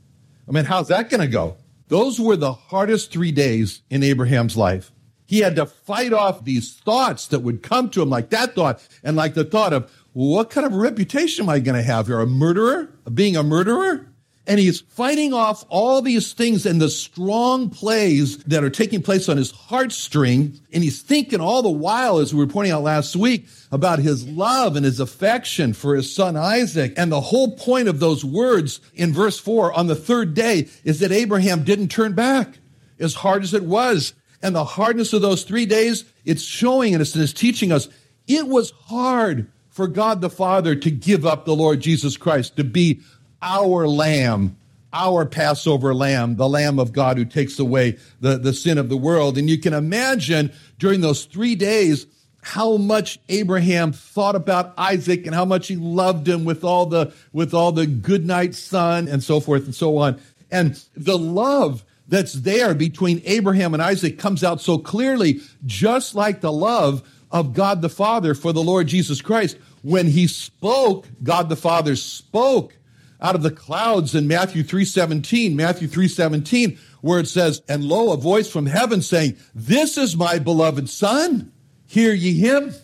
I 0.48 0.52
mean, 0.52 0.64
how's 0.64 0.88
that 0.88 1.10
going 1.10 1.20
to 1.20 1.26
go? 1.26 1.56
Those 1.88 2.18
were 2.18 2.36
the 2.36 2.52
hardest 2.52 3.12
three 3.12 3.32
days 3.32 3.82
in 3.90 4.02
Abraham's 4.02 4.56
life. 4.56 4.92
He 5.26 5.40
had 5.40 5.56
to 5.56 5.66
fight 5.66 6.12
off 6.12 6.44
these 6.44 6.74
thoughts 6.74 7.26
that 7.28 7.40
would 7.40 7.62
come 7.62 7.90
to 7.90 8.02
him, 8.02 8.08
like 8.08 8.30
that 8.30 8.54
thought, 8.54 8.86
and 9.04 9.16
like 9.16 9.34
the 9.34 9.44
thought 9.44 9.72
of, 9.72 9.92
what 10.12 10.48
kind 10.48 10.66
of 10.66 10.72
reputation 10.72 11.44
am 11.44 11.50
I 11.50 11.58
going 11.58 11.76
to 11.76 11.82
have 11.82 12.06
here? 12.06 12.20
A 12.20 12.26
murderer? 12.26 12.88
Being 13.12 13.36
a 13.36 13.42
murderer? 13.42 14.06
And 14.46 14.60
he's 14.60 14.80
fighting 14.80 15.32
off 15.32 15.64
all 15.68 16.02
these 16.02 16.32
things 16.32 16.66
and 16.66 16.80
the 16.80 16.88
strong 16.88 17.68
plays 17.68 18.38
that 18.44 18.62
are 18.62 18.70
taking 18.70 19.02
place 19.02 19.28
on 19.28 19.36
his 19.36 19.52
heartstring. 19.52 20.60
And 20.72 20.84
he's 20.84 21.02
thinking 21.02 21.40
all 21.40 21.62
the 21.62 21.70
while, 21.70 22.18
as 22.18 22.32
we 22.32 22.44
were 22.44 22.50
pointing 22.50 22.72
out 22.72 22.82
last 22.82 23.16
week, 23.16 23.46
about 23.72 23.98
his 23.98 24.26
love 24.26 24.76
and 24.76 24.84
his 24.84 25.00
affection 25.00 25.72
for 25.72 25.96
his 25.96 26.14
son 26.14 26.36
Isaac. 26.36 26.94
And 26.96 27.10
the 27.10 27.20
whole 27.20 27.56
point 27.56 27.88
of 27.88 27.98
those 27.98 28.24
words 28.24 28.80
in 28.94 29.12
verse 29.12 29.38
four 29.38 29.72
on 29.72 29.88
the 29.88 29.96
third 29.96 30.34
day 30.34 30.68
is 30.84 31.00
that 31.00 31.12
Abraham 31.12 31.64
didn't 31.64 31.88
turn 31.88 32.12
back 32.12 32.58
as 33.00 33.14
hard 33.14 33.42
as 33.42 33.52
it 33.52 33.64
was. 33.64 34.14
and 34.42 34.54
the 34.54 34.64
hardness 34.64 35.12
of 35.12 35.22
those 35.22 35.44
three 35.44 35.66
days, 35.66 36.04
it's 36.24 36.42
showing 36.42 36.94
us 36.94 37.14
and 37.14 37.24
it's 37.24 37.32
teaching 37.32 37.72
us 37.72 37.88
it 38.26 38.48
was 38.48 38.72
hard 38.86 39.50
for 39.70 39.86
God 39.86 40.20
the 40.20 40.30
Father 40.30 40.74
to 40.74 40.90
give 40.90 41.26
up 41.26 41.44
the 41.44 41.54
Lord 41.54 41.80
Jesus 41.80 42.16
Christ 42.16 42.56
to 42.56 42.64
be 42.64 43.00
our 43.42 43.86
lamb, 43.88 44.56
our 44.92 45.26
Passover 45.26 45.94
lamb, 45.94 46.36
the 46.36 46.48
lamb 46.48 46.78
of 46.78 46.92
God 46.92 47.18
who 47.18 47.24
takes 47.24 47.58
away 47.58 47.98
the, 48.20 48.38
the 48.38 48.52
sin 48.52 48.78
of 48.78 48.88
the 48.88 48.96
world. 48.96 49.36
And 49.36 49.48
you 49.48 49.58
can 49.58 49.74
imagine 49.74 50.52
during 50.78 51.00
those 51.00 51.24
three 51.24 51.54
days, 51.54 52.06
how 52.46 52.76
much 52.76 53.18
Abraham 53.28 53.90
thought 53.90 54.36
about 54.36 54.72
Isaac 54.78 55.26
and 55.26 55.34
how 55.34 55.44
much 55.44 55.66
he 55.66 55.74
loved 55.74 56.28
him 56.28 56.44
with 56.44 56.62
all 56.62 56.86
the 56.86 57.12
with 57.32 57.52
all 57.52 57.72
the 57.72 57.88
good 57.88 58.24
night 58.24 58.54
son 58.54 59.08
and 59.08 59.20
so 59.20 59.40
forth 59.40 59.64
and 59.64 59.74
so 59.74 59.96
on. 59.96 60.20
And 60.48 60.80
the 60.96 61.18
love 61.18 61.84
that's 62.06 62.34
there 62.34 62.72
between 62.72 63.20
Abraham 63.24 63.74
and 63.74 63.82
Isaac 63.82 64.20
comes 64.20 64.44
out 64.44 64.60
so 64.60 64.78
clearly, 64.78 65.40
just 65.64 66.14
like 66.14 66.40
the 66.40 66.52
love 66.52 67.02
of 67.32 67.52
God 67.52 67.82
the 67.82 67.88
Father 67.88 68.32
for 68.32 68.52
the 68.52 68.62
Lord 68.62 68.86
Jesus 68.86 69.20
Christ. 69.20 69.58
When 69.82 70.06
he 70.06 70.28
spoke, 70.28 71.08
God 71.24 71.48
the 71.48 71.56
Father 71.56 71.96
spoke 71.96 72.76
out 73.20 73.34
of 73.34 73.42
the 73.42 73.50
clouds 73.50 74.14
in 74.14 74.26
Matthew 74.26 74.62
3:17, 74.62 75.54
Matthew 75.54 75.88
3:17, 75.88 76.78
where 77.00 77.20
it 77.20 77.28
says, 77.28 77.62
"And 77.68 77.84
lo, 77.84 78.12
a 78.12 78.16
voice 78.16 78.48
from 78.48 78.66
heaven 78.66 79.02
saying, 79.02 79.36
This 79.54 79.96
is 79.96 80.16
my 80.16 80.38
beloved 80.38 80.88
son." 80.88 81.52
Hear 81.86 82.12
ye 82.12 82.34
him? 82.34 82.74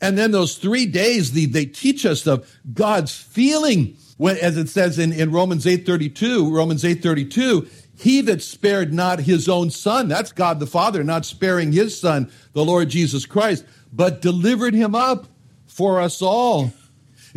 And 0.00 0.16
then 0.16 0.30
those 0.30 0.56
three 0.56 0.86
days, 0.86 1.32
the, 1.32 1.46
they 1.46 1.66
teach 1.66 2.06
us 2.06 2.26
of 2.26 2.48
God's 2.72 3.16
feeling, 3.16 3.96
when, 4.16 4.36
as 4.36 4.56
it 4.56 4.68
says 4.68 4.98
in, 4.98 5.12
in 5.12 5.32
Romans 5.32 5.64
8.32, 5.64 6.52
Romans 6.52 6.84
8.32, 6.84 7.68
he 7.96 8.20
that 8.22 8.42
spared 8.42 8.94
not 8.94 9.20
his 9.20 9.48
own 9.48 9.70
son, 9.70 10.06
that's 10.06 10.30
God 10.30 10.60
the 10.60 10.68
Father, 10.68 11.02
not 11.02 11.26
sparing 11.26 11.72
his 11.72 11.98
son, 11.98 12.30
the 12.52 12.64
Lord 12.64 12.90
Jesus 12.90 13.26
Christ, 13.26 13.64
but 13.92 14.22
delivered 14.22 14.74
him 14.74 14.94
up 14.94 15.26
for 15.66 16.00
us 16.00 16.22
all. 16.22 16.72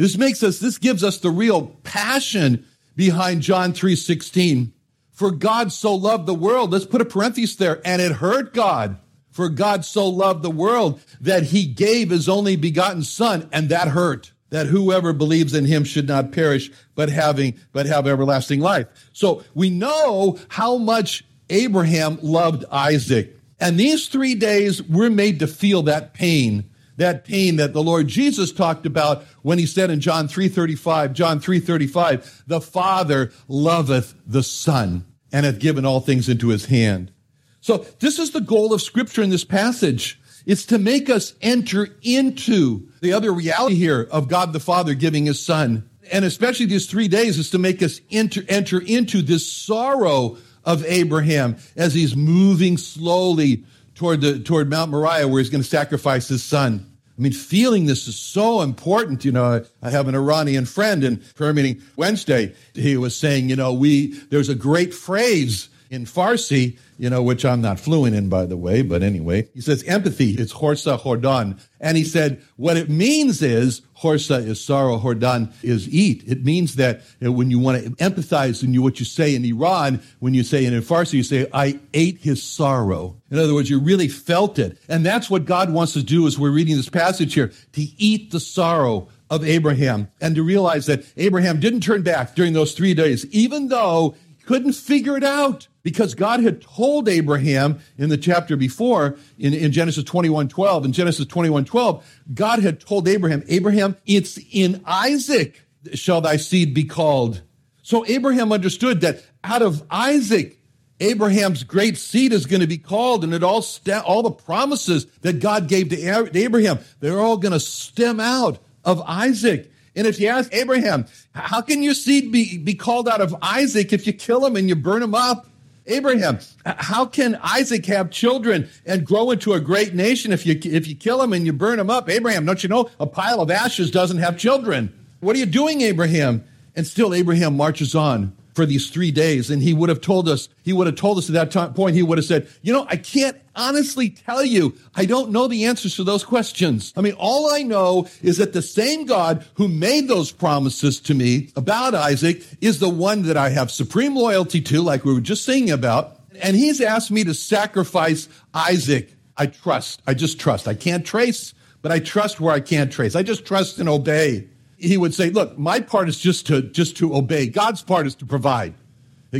This 0.01 0.17
makes 0.17 0.41
us, 0.41 0.57
this 0.57 0.79
gives 0.79 1.03
us 1.03 1.19
the 1.19 1.29
real 1.29 1.67
passion 1.83 2.65
behind 2.95 3.43
John 3.43 3.71
3.16. 3.71 4.71
For 5.11 5.29
God 5.29 5.71
so 5.71 5.93
loved 5.93 6.25
the 6.25 6.33
world, 6.33 6.71
let's 6.71 6.87
put 6.87 7.01
a 7.01 7.05
parenthesis 7.05 7.55
there, 7.55 7.79
and 7.85 8.01
it 8.01 8.13
hurt 8.13 8.51
God 8.51 8.97
for 9.29 9.47
God 9.47 9.85
so 9.85 10.09
loved 10.09 10.41
the 10.41 10.49
world 10.49 10.99
that 11.21 11.43
he 11.43 11.67
gave 11.67 12.09
his 12.09 12.27
only 12.27 12.55
begotten 12.55 13.03
son, 13.03 13.47
and 13.51 13.69
that 13.69 13.89
hurt. 13.89 14.31
That 14.49 14.65
whoever 14.65 15.13
believes 15.13 15.53
in 15.53 15.65
him 15.65 15.83
should 15.83 16.07
not 16.07 16.31
perish, 16.31 16.71
but 16.95 17.09
having, 17.09 17.59
but 17.71 17.85
have 17.85 18.07
everlasting 18.07 18.59
life. 18.59 18.87
So 19.13 19.43
we 19.53 19.69
know 19.69 20.39
how 20.47 20.77
much 20.77 21.23
Abraham 21.51 22.17
loved 22.23 22.65
Isaac. 22.71 23.37
And 23.59 23.79
these 23.79 24.07
three 24.07 24.33
days 24.33 24.81
we're 24.81 25.11
made 25.11 25.37
to 25.41 25.47
feel 25.47 25.83
that 25.83 26.15
pain, 26.15 26.70
that 27.01 27.25
pain 27.25 27.57
that 27.57 27.73
the 27.73 27.83
Lord 27.83 28.07
Jesus 28.07 28.51
talked 28.51 28.85
about 28.85 29.23
when 29.41 29.57
he 29.57 29.65
said 29.65 29.89
in 29.89 29.99
John 29.99 30.27
3.35, 30.27 31.13
John 31.13 31.39
3.35, 31.39 32.43
the 32.47 32.61
Father 32.61 33.31
loveth 33.47 34.15
the 34.25 34.43
Son 34.43 35.05
and 35.31 35.45
hath 35.45 35.59
given 35.59 35.85
all 35.85 35.99
things 35.99 36.29
into 36.29 36.49
his 36.49 36.65
hand. 36.65 37.11
So 37.59 37.85
this 37.99 38.19
is 38.19 38.31
the 38.31 38.41
goal 38.41 38.73
of 38.73 38.81
scripture 38.81 39.23
in 39.23 39.29
this 39.29 39.43
passage. 39.43 40.19
It's 40.45 40.65
to 40.67 40.77
make 40.77 41.09
us 41.09 41.33
enter 41.41 41.87
into 42.01 42.87
the 43.01 43.13
other 43.13 43.31
reality 43.31 43.75
here 43.75 44.07
of 44.11 44.27
God 44.27 44.53
the 44.53 44.59
Father 44.59 44.93
giving 44.93 45.25
his 45.25 45.43
son. 45.43 45.89
And 46.11 46.25
especially 46.25 46.65
these 46.67 46.87
three 46.87 47.07
days 47.07 47.37
is 47.37 47.51
to 47.51 47.59
make 47.59 47.81
us 47.81 48.01
enter, 48.11 48.41
enter 48.47 48.79
into 48.79 49.21
this 49.21 49.51
sorrow 49.51 50.37
of 50.63 50.85
Abraham 50.85 51.57
as 51.75 51.93
he's 51.93 52.15
moving 52.15 52.77
slowly 52.77 53.63
toward 53.95 54.21
the, 54.21 54.39
toward 54.39 54.69
Mount 54.69 54.91
Moriah 54.91 55.27
where 55.27 55.39
he's 55.39 55.49
going 55.49 55.63
to 55.63 55.69
sacrifice 55.69 56.27
his 56.27 56.43
son. 56.43 56.90
I 57.21 57.23
mean, 57.23 57.33
feeling 57.33 57.85
this 57.85 58.07
is 58.07 58.15
so 58.15 58.61
important. 58.61 59.23
You 59.23 59.31
know, 59.31 59.63
I 59.83 59.91
have 59.91 60.07
an 60.07 60.15
Iranian 60.15 60.65
friend 60.65 61.03
in 61.03 61.17
prayer 61.35 61.53
meeting 61.53 61.79
Wednesday. 61.95 62.55
He 62.73 62.97
was 62.97 63.15
saying, 63.15 63.47
you 63.47 63.55
know, 63.55 63.73
we, 63.73 64.13
there's 64.31 64.49
a 64.49 64.55
great 64.55 64.91
phrase 64.91 65.69
in 65.91 66.05
Farsi, 66.05 66.77
you 66.97 67.09
know, 67.09 67.21
which 67.21 67.43
I'm 67.43 67.61
not 67.61 67.79
fluent 67.79 68.15
in, 68.15 68.29
by 68.29 68.45
the 68.45 68.55
way, 68.55 68.81
but 68.81 69.03
anyway, 69.03 69.49
he 69.53 69.59
says 69.59 69.83
empathy 69.83 70.31
is 70.31 70.53
horsa 70.53 70.97
hordan. 70.97 71.59
And 71.81 71.97
he 71.97 72.05
said 72.05 72.41
what 72.55 72.77
it 72.77 72.89
means 72.89 73.41
is 73.41 73.81
horsa 73.99 74.47
is 74.47 74.63
sorrow, 74.63 74.97
hordan 74.97 75.53
is 75.61 75.89
eat. 75.89 76.23
It 76.25 76.45
means 76.45 76.75
that 76.75 77.01
when 77.19 77.51
you 77.51 77.59
want 77.59 77.83
to 77.83 77.89
empathize 77.91 78.63
in 78.63 78.73
you, 78.73 78.81
what 78.81 78.99
you 78.99 79.05
say 79.05 79.35
in 79.35 79.43
Iran, 79.43 80.01
when 80.19 80.33
you 80.33 80.43
say 80.43 80.63
in 80.63 80.73
Farsi, 80.81 81.13
you 81.13 81.23
say, 81.23 81.45
I 81.53 81.79
ate 81.93 82.19
his 82.19 82.41
sorrow. 82.41 83.17
In 83.29 83.37
other 83.37 83.53
words, 83.53 83.69
you 83.69 83.79
really 83.79 84.07
felt 84.07 84.57
it. 84.59 84.77
And 84.87 85.05
that's 85.05 85.29
what 85.29 85.43
God 85.43 85.73
wants 85.73 85.91
to 85.93 86.03
do 86.03 86.25
as 86.25 86.39
we're 86.39 86.51
reading 86.51 86.77
this 86.77 86.89
passage 86.89 87.33
here, 87.33 87.51
to 87.73 87.81
eat 87.81 88.31
the 88.31 88.39
sorrow 88.39 89.09
of 89.29 89.45
Abraham 89.45 90.09
and 90.21 90.35
to 90.35 90.43
realize 90.43 90.85
that 90.85 91.03
Abraham 91.17 91.59
didn't 91.59 91.81
turn 91.81 92.01
back 92.01 92.33
during 92.33 92.53
those 92.53 92.73
three 92.73 92.93
days, 92.93 93.25
even 93.27 93.67
though 93.67 94.15
he 94.25 94.43
couldn't 94.45 94.73
figure 94.73 95.17
it 95.17 95.23
out 95.23 95.67
because 95.83 96.15
God 96.15 96.41
had 96.41 96.61
told 96.61 97.09
Abraham 97.09 97.79
in 97.97 98.09
the 98.09 98.17
chapter 98.17 98.55
before, 98.55 99.17
in, 99.37 99.53
in 99.53 99.71
Genesis 99.71 100.03
21 100.03 100.47
12, 100.49 100.85
in 100.85 100.93
Genesis 100.93 101.25
21 101.25 101.65
12, 101.65 102.05
God 102.33 102.59
had 102.59 102.79
told 102.79 103.07
Abraham, 103.07 103.43
Abraham, 103.47 103.97
it's 104.05 104.39
in 104.51 104.81
Isaac 104.85 105.61
shall 105.93 106.21
thy 106.21 106.37
seed 106.37 106.73
be 106.73 106.83
called. 106.83 107.41
So 107.81 108.05
Abraham 108.05 108.51
understood 108.51 109.01
that 109.01 109.23
out 109.43 109.61
of 109.61 109.83
Isaac, 109.89 110.59
Abraham's 110.99 111.63
great 111.63 111.97
seed 111.97 112.31
is 112.31 112.45
going 112.45 112.61
to 112.61 112.67
be 112.67 112.77
called, 112.77 113.23
and 113.23 113.33
it 113.33 113.43
all 113.43 113.63
st- 113.63 114.03
all 114.03 114.21
the 114.21 114.31
promises 114.31 115.07
that 115.21 115.39
God 115.39 115.67
gave 115.67 115.89
to 115.89 116.37
Abraham, 116.37 116.79
they're 116.99 117.19
all 117.19 117.37
going 117.37 117.53
to 117.53 117.59
stem 117.59 118.19
out 118.19 118.59
of 118.85 119.01
Isaac. 119.01 119.71
And 119.95 120.07
if 120.07 120.19
you 120.19 120.27
ask 120.27 120.53
Abraham, 120.53 121.07
how 121.33 121.61
can 121.61 121.83
your 121.83 121.95
seed 121.95 122.31
be, 122.31 122.57
be 122.57 122.75
called 122.75 123.09
out 123.09 123.19
of 123.19 123.35
Isaac 123.41 123.91
if 123.91 124.07
you 124.07 124.13
kill 124.13 124.45
him 124.45 124.55
and 124.55 124.69
you 124.69 124.75
burn 124.75 125.03
him 125.03 125.15
up? 125.15 125.47
Abraham, 125.87 126.39
how 126.65 127.05
can 127.05 127.39
Isaac 127.41 127.85
have 127.87 128.11
children 128.11 128.69
and 128.85 129.05
grow 129.05 129.31
into 129.31 129.53
a 129.53 129.59
great 129.59 129.93
nation 129.93 130.31
if 130.31 130.45
you, 130.45 130.59
if 130.63 130.87
you 130.87 130.95
kill 130.95 131.21
him 131.21 131.33
and 131.33 131.45
you 131.45 131.53
burn 131.53 131.79
him 131.79 131.89
up? 131.89 132.09
Abraham, 132.09 132.45
don't 132.45 132.61
you 132.61 132.69
know 132.69 132.89
a 132.99 133.07
pile 133.07 133.41
of 133.41 133.49
ashes 133.49 133.89
doesn't 133.89 134.19
have 134.19 134.37
children? 134.37 134.93
What 135.19 135.35
are 135.35 135.39
you 135.39 135.45
doing, 135.45 135.81
Abraham? 135.81 136.43
And 136.75 136.87
still 136.87 137.13
Abraham 137.13 137.57
marches 137.57 137.95
on 137.95 138.35
for 138.53 138.65
these 138.65 138.89
three 138.89 139.11
days. 139.11 139.49
And 139.49 139.61
he 139.61 139.73
would 139.73 139.89
have 139.89 140.01
told 140.01 140.27
us, 140.27 140.49
he 140.63 140.73
would 140.73 140.87
have 140.87 140.95
told 140.95 141.17
us 141.17 141.29
at 141.29 141.33
that 141.33 141.51
time, 141.51 141.73
point, 141.73 141.95
he 141.95 142.03
would 142.03 142.17
have 142.17 142.25
said, 142.25 142.47
you 142.61 142.73
know, 142.73 142.85
I 142.89 142.97
can't 142.97 143.37
honestly 143.55 144.09
tell 144.09 144.43
you, 144.43 144.75
I 144.95 145.05
don't 145.05 145.31
know 145.31 145.47
the 145.47 145.65
answers 145.65 145.95
to 145.97 146.03
those 146.03 146.23
questions. 146.23 146.93
I 146.95 147.01
mean, 147.01 147.13
all 147.17 147.51
I 147.51 147.63
know 147.63 148.07
is 148.21 148.37
that 148.37 148.53
the 148.53 148.61
same 148.61 149.05
God 149.05 149.45
who 149.55 149.67
made 149.67 150.07
those 150.07 150.31
promises 150.31 150.99
to 151.01 151.13
me 151.13 151.49
about 151.55 151.95
Isaac 151.95 152.43
is 152.61 152.79
the 152.79 152.89
one 152.89 153.23
that 153.23 153.37
I 153.37 153.49
have 153.49 153.71
supreme 153.71 154.15
loyalty 154.15 154.61
to, 154.61 154.81
like 154.81 155.05
we 155.05 155.13
were 155.13 155.21
just 155.21 155.45
singing 155.45 155.71
about. 155.71 156.17
And 156.41 156.55
he's 156.55 156.81
asked 156.81 157.11
me 157.11 157.23
to 157.25 157.33
sacrifice 157.33 158.27
Isaac. 158.53 159.13
I 159.37 159.47
trust. 159.47 160.01
I 160.07 160.13
just 160.13 160.39
trust. 160.39 160.67
I 160.67 160.73
can't 160.73 161.05
trace, 161.05 161.53
but 161.81 161.91
I 161.91 161.99
trust 161.99 162.39
where 162.39 162.53
I 162.53 162.59
can't 162.59 162.91
trace. 162.91 163.15
I 163.15 163.23
just 163.23 163.45
trust 163.45 163.79
and 163.79 163.89
obey 163.89 164.47
he 164.81 164.97
would 164.97 165.13
say, 165.13 165.29
look, 165.29 165.57
my 165.57 165.79
part 165.79 166.09
is 166.09 166.19
just 166.19 166.47
to, 166.47 166.61
just 166.61 166.97
to 166.97 167.15
obey. 167.15 167.47
God's 167.47 167.81
part 167.81 168.07
is 168.07 168.15
to 168.15 168.25
provide. 168.25 168.73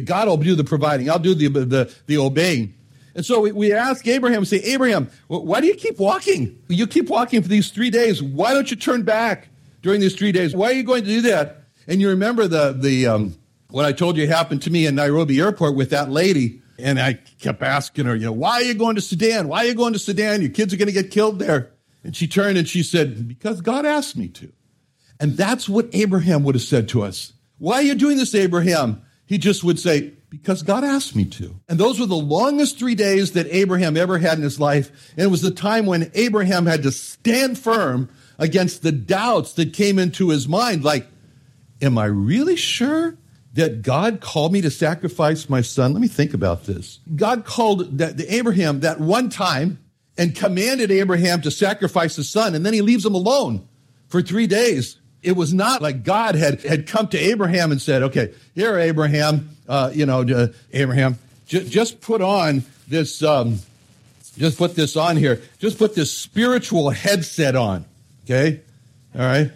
God 0.05 0.27
will 0.27 0.37
do 0.37 0.55
the 0.55 0.63
providing. 0.63 1.09
I'll 1.09 1.19
do 1.19 1.33
the, 1.33 1.47
the, 1.47 1.93
the 2.05 2.17
obeying. 2.17 2.75
And 3.13 3.25
so 3.25 3.41
we, 3.41 3.51
we 3.51 3.73
ask 3.73 4.07
Abraham, 4.07 4.45
say, 4.45 4.57
Abraham, 4.57 5.09
why 5.27 5.59
do 5.59 5.67
you 5.67 5.75
keep 5.75 5.99
walking? 5.99 6.57
You 6.69 6.87
keep 6.87 7.09
walking 7.09 7.41
for 7.41 7.49
these 7.49 7.69
three 7.69 7.89
days. 7.89 8.23
Why 8.23 8.53
don't 8.53 8.71
you 8.71 8.77
turn 8.77 9.03
back 9.03 9.49
during 9.81 9.99
these 9.99 10.15
three 10.15 10.31
days? 10.31 10.55
Why 10.55 10.67
are 10.67 10.73
you 10.73 10.83
going 10.83 11.03
to 11.03 11.09
do 11.09 11.21
that? 11.23 11.63
And 11.87 11.99
you 11.99 12.09
remember 12.09 12.47
the, 12.47 12.71
the, 12.71 13.07
um, 13.07 13.35
what 13.69 13.85
I 13.85 13.91
told 13.91 14.15
you 14.15 14.27
happened 14.27 14.61
to 14.63 14.69
me 14.69 14.85
in 14.85 14.95
Nairobi 14.95 15.41
airport 15.41 15.75
with 15.75 15.89
that 15.89 16.09
lady. 16.09 16.61
And 16.79 16.99
I 16.99 17.19
kept 17.39 17.61
asking 17.61 18.05
her, 18.05 18.15
you 18.15 18.25
know, 18.25 18.31
why 18.31 18.53
are 18.53 18.63
you 18.63 18.75
going 18.75 18.95
to 18.95 19.01
Sudan? 19.01 19.49
Why 19.49 19.59
are 19.59 19.65
you 19.65 19.75
going 19.75 19.93
to 19.93 19.99
Sudan? 19.99 20.41
Your 20.41 20.51
kids 20.51 20.73
are 20.73 20.77
going 20.77 20.87
to 20.87 20.93
get 20.93 21.11
killed 21.11 21.39
there. 21.39 21.71
And 22.03 22.15
she 22.15 22.27
turned 22.27 22.57
and 22.57 22.67
she 22.67 22.81
said, 22.81 23.27
because 23.27 23.61
God 23.61 23.85
asked 23.85 24.15
me 24.15 24.29
to. 24.29 24.51
And 25.21 25.37
that's 25.37 25.69
what 25.69 25.87
Abraham 25.93 26.43
would 26.43 26.55
have 26.55 26.63
said 26.63 26.89
to 26.89 27.03
us. 27.03 27.33
Why 27.59 27.75
are 27.75 27.83
you 27.83 27.93
doing 27.93 28.17
this, 28.17 28.33
Abraham? 28.33 29.03
He 29.27 29.37
just 29.37 29.63
would 29.63 29.79
say, 29.79 30.13
because 30.31 30.63
God 30.63 30.83
asked 30.83 31.15
me 31.15 31.25
to. 31.25 31.59
And 31.69 31.79
those 31.79 31.99
were 31.99 32.07
the 32.07 32.15
longest 32.15 32.79
three 32.79 32.95
days 32.95 33.33
that 33.33 33.45
Abraham 33.51 33.95
ever 33.95 34.17
had 34.17 34.39
in 34.39 34.43
his 34.43 34.59
life. 34.59 35.11
And 35.15 35.25
it 35.25 35.29
was 35.29 35.43
the 35.43 35.51
time 35.51 35.85
when 35.85 36.09
Abraham 36.15 36.65
had 36.65 36.81
to 36.83 36.91
stand 36.91 37.59
firm 37.59 38.09
against 38.39 38.81
the 38.81 38.91
doubts 38.91 39.53
that 39.53 39.73
came 39.73 39.99
into 39.99 40.29
his 40.29 40.47
mind. 40.47 40.83
Like, 40.83 41.07
am 41.83 41.99
I 41.99 42.05
really 42.05 42.55
sure 42.55 43.15
that 43.53 43.83
God 43.83 44.21
called 44.21 44.51
me 44.51 44.61
to 44.61 44.71
sacrifice 44.71 45.47
my 45.47 45.61
son? 45.61 45.93
Let 45.93 46.01
me 46.01 46.07
think 46.07 46.33
about 46.33 46.63
this. 46.63 46.99
God 47.15 47.45
called 47.45 47.99
that, 47.99 48.19
Abraham 48.27 48.79
that 48.79 48.99
one 48.99 49.29
time 49.29 49.77
and 50.17 50.35
commanded 50.35 50.89
Abraham 50.89 51.41
to 51.41 51.51
sacrifice 51.51 52.15
his 52.15 52.29
son, 52.29 52.55
and 52.55 52.65
then 52.65 52.73
he 52.73 52.81
leaves 52.81 53.05
him 53.05 53.13
alone 53.13 53.67
for 54.07 54.21
three 54.21 54.47
days 54.47 54.97
it 55.23 55.33
was 55.33 55.53
not 55.53 55.81
like 55.81 56.03
God 56.03 56.35
had, 56.35 56.61
had 56.63 56.87
come 56.87 57.07
to 57.09 57.17
Abraham 57.17 57.71
and 57.71 57.81
said, 57.81 58.03
okay, 58.03 58.33
here, 58.55 58.77
Abraham, 58.77 59.49
uh, 59.67 59.91
you 59.93 60.05
know, 60.05 60.21
uh, 60.21 60.47
Abraham, 60.73 61.17
j- 61.45 61.67
just 61.67 62.01
put 62.01 62.21
on 62.21 62.63
this, 62.87 63.21
um, 63.21 63.59
just 64.37 64.57
put 64.57 64.75
this 64.75 64.97
on 64.97 65.17
here. 65.17 65.41
Just 65.59 65.77
put 65.77 65.93
this 65.93 66.15
spiritual 66.15 66.89
headset 66.89 67.55
on. 67.55 67.85
Okay? 68.25 68.61
All 69.13 69.21
right? 69.21 69.51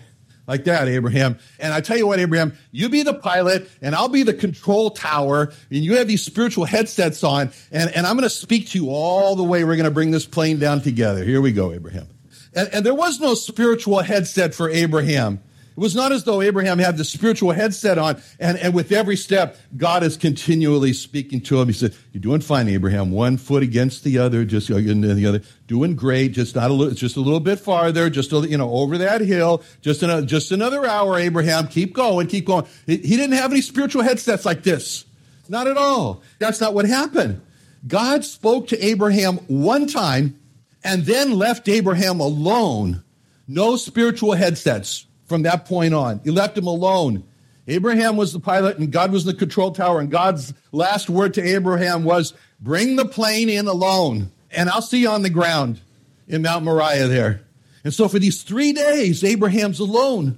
Like 0.47 0.65
that, 0.65 0.87
Abraham. 0.87 1.39
And 1.59 1.73
I 1.73 1.81
tell 1.81 1.97
you 1.97 2.05
what, 2.05 2.19
Abraham, 2.19 2.53
you 2.71 2.87
be 2.89 3.01
the 3.01 3.15
pilot 3.15 3.67
and 3.81 3.95
I'll 3.95 4.09
be 4.09 4.21
the 4.21 4.33
control 4.33 4.91
tower 4.91 5.51
and 5.71 5.83
you 5.83 5.97
have 5.97 6.07
these 6.07 6.23
spiritual 6.23 6.65
headsets 6.65 7.23
on 7.23 7.51
and, 7.71 7.89
and 7.95 8.05
I'm 8.05 8.15
going 8.15 8.29
to 8.29 8.29
speak 8.29 8.69
to 8.69 8.77
you 8.77 8.91
all 8.91 9.35
the 9.35 9.43
way. 9.43 9.63
We're 9.63 9.75
going 9.75 9.85
to 9.85 9.91
bring 9.91 10.11
this 10.11 10.27
plane 10.27 10.59
down 10.59 10.81
together. 10.81 11.23
Here 11.23 11.41
we 11.41 11.51
go, 11.51 11.71
Abraham. 11.71 12.07
And, 12.53 12.69
and 12.71 12.85
there 12.85 12.93
was 12.93 13.19
no 13.19 13.33
spiritual 13.33 14.01
headset 14.01 14.53
for 14.53 14.69
Abraham. 14.69 15.41
It 15.75 15.81
was 15.81 15.93
not 15.93 16.13
as 16.13 16.23
though 16.23 16.41
Abraham 16.41 16.79
had 16.79 16.95
the 16.95 17.03
spiritual 17.03 17.51
headset 17.51 17.97
on, 17.97 18.21
and, 18.39 18.57
and 18.57 18.73
with 18.73 18.93
every 18.93 19.17
step, 19.17 19.57
God 19.75 20.03
is 20.03 20.15
continually 20.15 20.93
speaking 20.93 21.41
to 21.41 21.59
him. 21.59 21.67
He 21.67 21.73
said, 21.73 21.93
You're 22.13 22.21
doing 22.21 22.39
fine, 22.39 22.69
Abraham. 22.69 23.11
One 23.11 23.35
foot 23.35 23.61
against 23.61 24.05
the 24.05 24.17
other, 24.17 24.45
just 24.45 24.71
uh, 24.71 24.75
the 24.75 25.25
other. 25.27 25.41
Doing 25.67 25.97
great, 25.97 26.31
just 26.31 26.55
not 26.55 26.71
a 26.71 26.73
little, 26.73 26.93
just 26.93 27.17
a 27.17 27.19
little 27.19 27.41
bit 27.41 27.59
farther, 27.59 28.09
just 28.09 28.31
a, 28.31 28.37
you 28.47 28.57
know, 28.57 28.71
over 28.71 28.97
that 28.99 29.19
hill, 29.19 29.63
just 29.81 30.01
another, 30.01 30.25
just 30.25 30.53
another 30.53 30.85
hour, 30.85 31.19
Abraham. 31.19 31.67
Keep 31.67 31.93
going, 31.93 32.27
keep 32.27 32.45
going. 32.45 32.65
He 32.85 32.95
didn't 32.97 33.33
have 33.33 33.51
any 33.51 33.61
spiritual 33.61 34.03
headsets 34.03 34.45
like 34.45 34.63
this. 34.63 35.03
Not 35.49 35.67
at 35.67 35.75
all. 35.75 36.23
That's 36.39 36.61
not 36.61 36.73
what 36.73 36.85
happened. 36.85 37.41
God 37.85 38.23
spoke 38.23 38.69
to 38.69 38.83
Abraham 38.83 39.37
one 39.47 39.87
time 39.87 40.39
and 40.85 41.03
then 41.03 41.33
left 41.33 41.67
Abraham 41.67 42.21
alone. 42.21 43.03
No 43.45 43.75
spiritual 43.75 44.33
headsets 44.33 45.05
from 45.25 45.43
that 45.43 45.65
point 45.65 45.93
on. 45.93 46.21
He 46.23 46.31
left 46.31 46.57
him 46.57 46.67
alone. 46.67 47.23
Abraham 47.67 48.15
was 48.15 48.31
the 48.31 48.39
pilot 48.39 48.77
and 48.77 48.91
God 48.91 49.11
was 49.11 49.25
the 49.25 49.33
control 49.33 49.71
tower. 49.71 49.99
And 49.99 50.11
God's 50.11 50.53
last 50.71 51.09
word 51.09 51.33
to 51.35 51.43
Abraham 51.43 52.03
was, 52.03 52.33
Bring 52.59 52.95
the 52.95 53.05
plane 53.05 53.49
in 53.49 53.67
alone, 53.67 54.31
and 54.49 54.69
I'll 54.69 54.81
see 54.81 55.01
you 55.01 55.09
on 55.09 55.23
the 55.23 55.29
ground 55.29 55.81
in 56.27 56.41
Mount 56.41 56.63
Moriah 56.63 57.07
there. 57.07 57.41
And 57.83 57.93
so 57.93 58.07
for 58.07 58.17
these 58.17 58.43
three 58.43 58.73
days, 58.73 59.23
Abraham's 59.23 59.79
alone. 59.79 60.37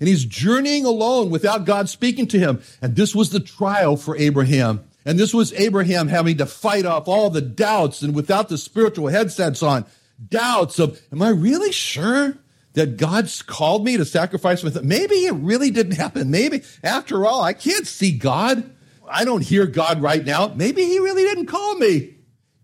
And 0.00 0.08
he's 0.08 0.24
journeying 0.24 0.84
alone 0.84 1.30
without 1.30 1.64
God 1.64 1.88
speaking 1.88 2.26
to 2.28 2.38
him. 2.38 2.62
And 2.80 2.94
this 2.94 3.14
was 3.14 3.30
the 3.30 3.40
trial 3.40 3.96
for 3.96 4.16
Abraham. 4.16 4.84
And 5.04 5.18
this 5.18 5.34
was 5.34 5.52
Abraham 5.54 6.08
having 6.08 6.38
to 6.38 6.46
fight 6.46 6.86
off 6.86 7.08
all 7.08 7.30
the 7.30 7.40
doubts 7.40 8.02
and 8.02 8.14
without 8.14 8.48
the 8.48 8.58
spiritual 8.58 9.08
headsets 9.08 9.62
on, 9.62 9.86
doubts 10.28 10.78
of, 10.78 11.00
am 11.12 11.22
I 11.22 11.30
really 11.30 11.72
sure 11.72 12.36
that 12.78 12.96
God's 12.96 13.42
called 13.42 13.84
me 13.84 13.96
to 13.96 14.04
sacrifice 14.04 14.62
with. 14.62 14.80
Maybe 14.84 15.16
it 15.26 15.34
really 15.34 15.72
didn't 15.72 15.96
happen. 15.96 16.30
Maybe, 16.30 16.62
after 16.84 17.26
all, 17.26 17.42
I 17.42 17.52
can't 17.52 17.86
see 17.86 18.16
God. 18.16 18.72
I 19.10 19.24
don't 19.24 19.42
hear 19.42 19.66
God 19.66 20.00
right 20.00 20.24
now. 20.24 20.52
Maybe 20.54 20.84
he 20.84 21.00
really 21.00 21.24
didn't 21.24 21.46
call 21.46 21.74
me. 21.74 22.14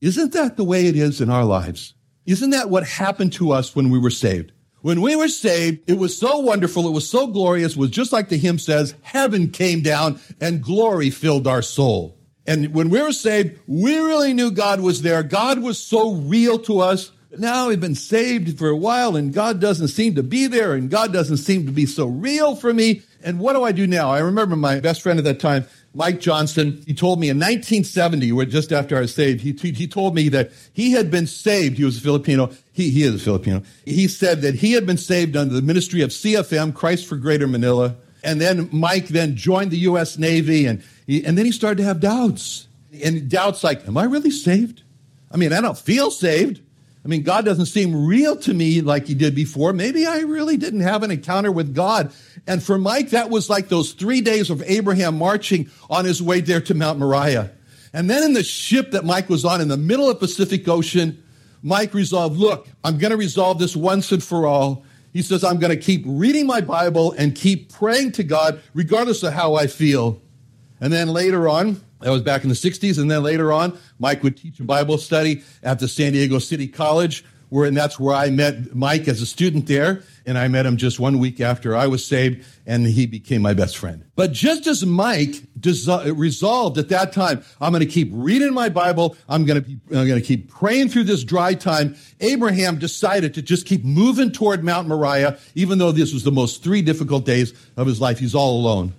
Isn't 0.00 0.32
that 0.32 0.56
the 0.56 0.62
way 0.62 0.86
it 0.86 0.94
is 0.94 1.20
in 1.20 1.30
our 1.30 1.44
lives? 1.44 1.94
Isn't 2.26 2.50
that 2.50 2.70
what 2.70 2.86
happened 2.86 3.32
to 3.34 3.50
us 3.50 3.74
when 3.74 3.90
we 3.90 3.98
were 3.98 4.10
saved? 4.10 4.52
When 4.82 5.00
we 5.00 5.16
were 5.16 5.28
saved, 5.28 5.90
it 5.90 5.98
was 5.98 6.16
so 6.16 6.38
wonderful. 6.38 6.86
It 6.86 6.92
was 6.92 7.08
so 7.08 7.26
glorious. 7.26 7.72
It 7.72 7.78
was 7.78 7.90
just 7.90 8.12
like 8.12 8.28
the 8.28 8.36
hymn 8.36 8.58
says, 8.58 8.94
heaven 9.02 9.50
came 9.50 9.80
down 9.80 10.20
and 10.40 10.62
glory 10.62 11.10
filled 11.10 11.48
our 11.48 11.62
soul. 11.62 12.18
And 12.46 12.72
when 12.72 12.88
we 12.88 13.02
were 13.02 13.12
saved, 13.12 13.58
we 13.66 13.96
really 13.96 14.32
knew 14.32 14.52
God 14.52 14.80
was 14.80 15.02
there. 15.02 15.22
God 15.24 15.60
was 15.60 15.78
so 15.78 16.12
real 16.12 16.58
to 16.60 16.80
us 16.80 17.10
now 17.38 17.68
I've 17.68 17.80
been 17.80 17.94
saved 17.94 18.58
for 18.58 18.68
a 18.68 18.76
while 18.76 19.16
and 19.16 19.32
God 19.32 19.60
doesn't 19.60 19.88
seem 19.88 20.14
to 20.16 20.22
be 20.22 20.46
there 20.46 20.74
and 20.74 20.90
God 20.90 21.12
doesn't 21.12 21.38
seem 21.38 21.66
to 21.66 21.72
be 21.72 21.86
so 21.86 22.06
real 22.06 22.56
for 22.56 22.72
me. 22.72 23.02
And 23.22 23.38
what 23.38 23.54
do 23.54 23.62
I 23.62 23.72
do 23.72 23.86
now? 23.86 24.10
I 24.10 24.18
remember 24.18 24.56
my 24.56 24.80
best 24.80 25.02
friend 25.02 25.18
at 25.18 25.24
that 25.24 25.40
time, 25.40 25.66
Mike 25.94 26.20
Johnson, 26.20 26.82
he 26.86 26.92
told 26.92 27.20
me 27.20 27.28
in 27.28 27.38
1970, 27.38 28.46
just 28.46 28.72
after 28.72 28.96
I 28.96 29.00
was 29.00 29.14
saved, 29.14 29.40
he, 29.40 29.52
he 29.52 29.86
told 29.86 30.14
me 30.14 30.28
that 30.30 30.50
he 30.72 30.92
had 30.92 31.10
been 31.10 31.26
saved. 31.26 31.78
He 31.78 31.84
was 31.84 31.98
a 31.98 32.00
Filipino. 32.00 32.50
He, 32.72 32.90
he 32.90 33.04
is 33.04 33.14
a 33.14 33.18
Filipino. 33.18 33.62
He 33.84 34.08
said 34.08 34.42
that 34.42 34.56
he 34.56 34.72
had 34.72 34.86
been 34.86 34.98
saved 34.98 35.36
under 35.36 35.54
the 35.54 35.62
ministry 35.62 36.02
of 36.02 36.10
CFM, 36.10 36.74
Christ 36.74 37.06
for 37.06 37.16
Greater 37.16 37.46
Manila. 37.46 37.94
And 38.24 38.40
then 38.40 38.68
Mike 38.72 39.08
then 39.08 39.36
joined 39.36 39.70
the 39.70 39.78
U.S. 39.78 40.18
Navy 40.18 40.66
and, 40.66 40.82
he, 41.06 41.24
and 41.24 41.38
then 41.38 41.44
he 41.44 41.52
started 41.52 41.78
to 41.78 41.84
have 41.84 42.00
doubts. 42.00 42.66
And 43.02 43.28
doubts 43.30 43.62
like, 43.62 43.86
am 43.86 43.96
I 43.96 44.04
really 44.04 44.30
saved? 44.30 44.82
I 45.30 45.36
mean, 45.36 45.52
I 45.52 45.60
don't 45.60 45.78
feel 45.78 46.10
saved. 46.10 46.60
I 47.04 47.08
mean, 47.08 47.22
God 47.22 47.44
doesn't 47.44 47.66
seem 47.66 48.06
real 48.06 48.34
to 48.36 48.54
me 48.54 48.80
like 48.80 49.06
he 49.06 49.14
did 49.14 49.34
before. 49.34 49.74
Maybe 49.74 50.06
I 50.06 50.20
really 50.20 50.56
didn't 50.56 50.80
have 50.80 51.02
an 51.02 51.10
encounter 51.10 51.52
with 51.52 51.74
God. 51.74 52.12
And 52.46 52.62
for 52.62 52.78
Mike, 52.78 53.10
that 53.10 53.28
was 53.28 53.50
like 53.50 53.68
those 53.68 53.92
three 53.92 54.22
days 54.22 54.48
of 54.48 54.62
Abraham 54.62 55.18
marching 55.18 55.70
on 55.90 56.06
his 56.06 56.22
way 56.22 56.40
there 56.40 56.62
to 56.62 56.74
Mount 56.74 56.98
Moriah. 56.98 57.52
And 57.92 58.08
then 58.08 58.22
in 58.22 58.32
the 58.32 58.42
ship 58.42 58.92
that 58.92 59.04
Mike 59.04 59.28
was 59.28 59.44
on 59.44 59.60
in 59.60 59.68
the 59.68 59.76
middle 59.76 60.08
of 60.08 60.18
the 60.18 60.26
Pacific 60.26 60.66
Ocean, 60.66 61.22
Mike 61.62 61.92
resolved, 61.92 62.38
look, 62.38 62.68
I'm 62.82 62.96
going 62.96 63.10
to 63.10 63.16
resolve 63.18 63.58
this 63.58 63.76
once 63.76 64.10
and 64.10 64.22
for 64.22 64.46
all. 64.46 64.84
He 65.12 65.20
says, 65.20 65.44
I'm 65.44 65.58
going 65.58 65.70
to 65.70 65.82
keep 65.82 66.02
reading 66.06 66.46
my 66.46 66.62
Bible 66.62 67.12
and 67.12 67.34
keep 67.34 67.70
praying 67.72 68.12
to 68.12 68.24
God 68.24 68.62
regardless 68.72 69.22
of 69.22 69.34
how 69.34 69.54
I 69.54 69.66
feel. 69.66 70.22
And 70.80 70.92
then 70.92 71.08
later 71.08 71.48
on, 71.48 71.83
that 72.00 72.10
was 72.10 72.22
back 72.22 72.42
in 72.42 72.48
the 72.48 72.54
60s. 72.54 72.98
And 72.98 73.10
then 73.10 73.22
later 73.22 73.52
on, 73.52 73.78
Mike 73.98 74.22
would 74.22 74.36
teach 74.36 74.60
a 74.60 74.64
Bible 74.64 74.98
study 74.98 75.42
at 75.62 75.78
the 75.78 75.88
San 75.88 76.12
Diego 76.12 76.38
City 76.38 76.68
College, 76.68 77.24
where, 77.48 77.66
and 77.66 77.76
that's 77.76 78.00
where 78.00 78.14
I 78.14 78.30
met 78.30 78.74
Mike 78.74 79.06
as 79.08 79.22
a 79.22 79.26
student 79.26 79.66
there. 79.66 80.02
And 80.26 80.38
I 80.38 80.48
met 80.48 80.64
him 80.64 80.76
just 80.76 80.98
one 80.98 81.18
week 81.18 81.40
after 81.40 81.76
I 81.76 81.86
was 81.86 82.04
saved, 82.04 82.46
and 82.66 82.86
he 82.86 83.06
became 83.06 83.42
my 83.42 83.52
best 83.52 83.76
friend. 83.76 84.04
But 84.16 84.32
just 84.32 84.66
as 84.66 84.84
Mike 84.84 85.42
resolved 85.62 86.78
at 86.78 86.88
that 86.88 87.12
time, 87.12 87.44
I'm 87.60 87.72
going 87.72 87.80
to 87.80 87.86
keep 87.86 88.08
reading 88.10 88.54
my 88.54 88.70
Bible, 88.70 89.16
I'm 89.28 89.44
going 89.44 89.62
to 89.62 89.68
be, 89.68 89.78
I'm 89.90 90.06
going 90.06 90.20
to 90.20 90.26
keep 90.26 90.50
praying 90.50 90.88
through 90.88 91.04
this 91.04 91.24
dry 91.24 91.54
time. 91.54 91.96
Abraham 92.20 92.78
decided 92.78 93.34
to 93.34 93.42
just 93.42 93.66
keep 93.66 93.84
moving 93.84 94.32
toward 94.32 94.64
Mount 94.64 94.88
Moriah, 94.88 95.38
even 95.54 95.78
though 95.78 95.92
this 95.92 96.14
was 96.14 96.24
the 96.24 96.32
most 96.32 96.62
three 96.62 96.80
difficult 96.80 97.26
days 97.26 97.52
of 97.76 97.86
his 97.86 98.00
life. 98.00 98.18
He's 98.18 98.34
all 98.34 98.58
alone. 98.58 98.94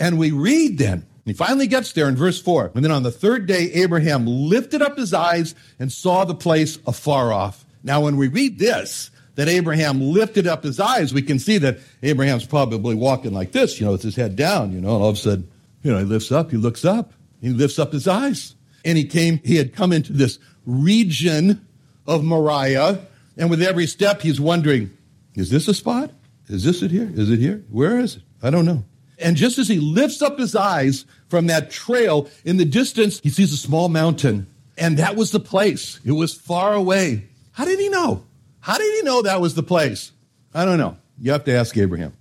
And 0.00 0.18
we 0.18 0.30
read 0.32 0.78
then 0.78 1.06
he 1.24 1.32
finally 1.32 1.66
gets 1.66 1.92
there 1.92 2.08
in 2.08 2.16
verse 2.16 2.40
4. 2.40 2.72
And 2.74 2.84
then 2.84 2.90
on 2.90 3.02
the 3.02 3.10
third 3.10 3.46
day, 3.46 3.70
Abraham 3.74 4.26
lifted 4.26 4.82
up 4.82 4.96
his 4.96 5.14
eyes 5.14 5.54
and 5.78 5.92
saw 5.92 6.24
the 6.24 6.34
place 6.34 6.78
afar 6.86 7.32
off. 7.32 7.64
Now, 7.84 8.00
when 8.00 8.16
we 8.16 8.28
read 8.28 8.58
this, 8.58 9.10
that 9.36 9.48
Abraham 9.48 10.00
lifted 10.00 10.46
up 10.46 10.62
his 10.62 10.80
eyes, 10.80 11.14
we 11.14 11.22
can 11.22 11.38
see 11.38 11.58
that 11.58 11.78
Abraham's 12.02 12.44
probably 12.44 12.94
walking 12.94 13.32
like 13.32 13.52
this, 13.52 13.80
you 13.80 13.86
know, 13.86 13.92
with 13.92 14.02
his 14.02 14.16
head 14.16 14.36
down, 14.36 14.72
you 14.72 14.80
know, 14.80 14.94
and 14.94 15.02
all 15.02 15.08
of 15.10 15.16
a 15.16 15.18
sudden, 15.18 15.48
you 15.82 15.90
know, 15.90 15.98
he 15.98 16.04
lifts 16.04 16.30
up, 16.30 16.50
he 16.50 16.56
looks 16.56 16.84
up, 16.84 17.12
he 17.40 17.50
lifts 17.50 17.78
up 17.78 17.92
his 17.92 18.06
eyes. 18.06 18.54
And 18.84 18.98
he 18.98 19.04
came, 19.04 19.38
he 19.44 19.56
had 19.56 19.74
come 19.74 19.92
into 19.92 20.12
this 20.12 20.38
region 20.66 21.66
of 22.06 22.24
Moriah, 22.24 22.98
and 23.36 23.48
with 23.48 23.62
every 23.62 23.86
step, 23.86 24.20
he's 24.20 24.40
wondering, 24.40 24.90
is 25.34 25.50
this 25.50 25.68
a 25.68 25.74
spot? 25.74 26.10
Is 26.48 26.64
this 26.64 26.82
it 26.82 26.90
here? 26.90 27.10
Is 27.14 27.30
it 27.30 27.38
here? 27.38 27.64
Where 27.70 27.98
is 27.98 28.16
it? 28.16 28.22
I 28.42 28.50
don't 28.50 28.66
know. 28.66 28.84
And 29.18 29.36
just 29.36 29.58
as 29.58 29.68
he 29.68 29.78
lifts 29.78 30.22
up 30.22 30.38
his 30.38 30.56
eyes 30.56 31.04
from 31.28 31.46
that 31.46 31.70
trail 31.70 32.28
in 32.44 32.56
the 32.56 32.64
distance, 32.64 33.20
he 33.20 33.30
sees 33.30 33.52
a 33.52 33.56
small 33.56 33.88
mountain. 33.88 34.46
And 34.76 34.98
that 34.98 35.16
was 35.16 35.30
the 35.30 35.40
place. 35.40 36.00
It 36.04 36.12
was 36.12 36.34
far 36.34 36.74
away. 36.74 37.28
How 37.52 37.64
did 37.64 37.78
he 37.78 37.88
know? 37.88 38.24
How 38.60 38.78
did 38.78 38.94
he 38.96 39.02
know 39.02 39.22
that 39.22 39.40
was 39.40 39.54
the 39.54 39.62
place? 39.62 40.12
I 40.54 40.64
don't 40.64 40.78
know. 40.78 40.96
You 41.18 41.32
have 41.32 41.44
to 41.44 41.54
ask 41.54 41.76
Abraham. 41.76 42.14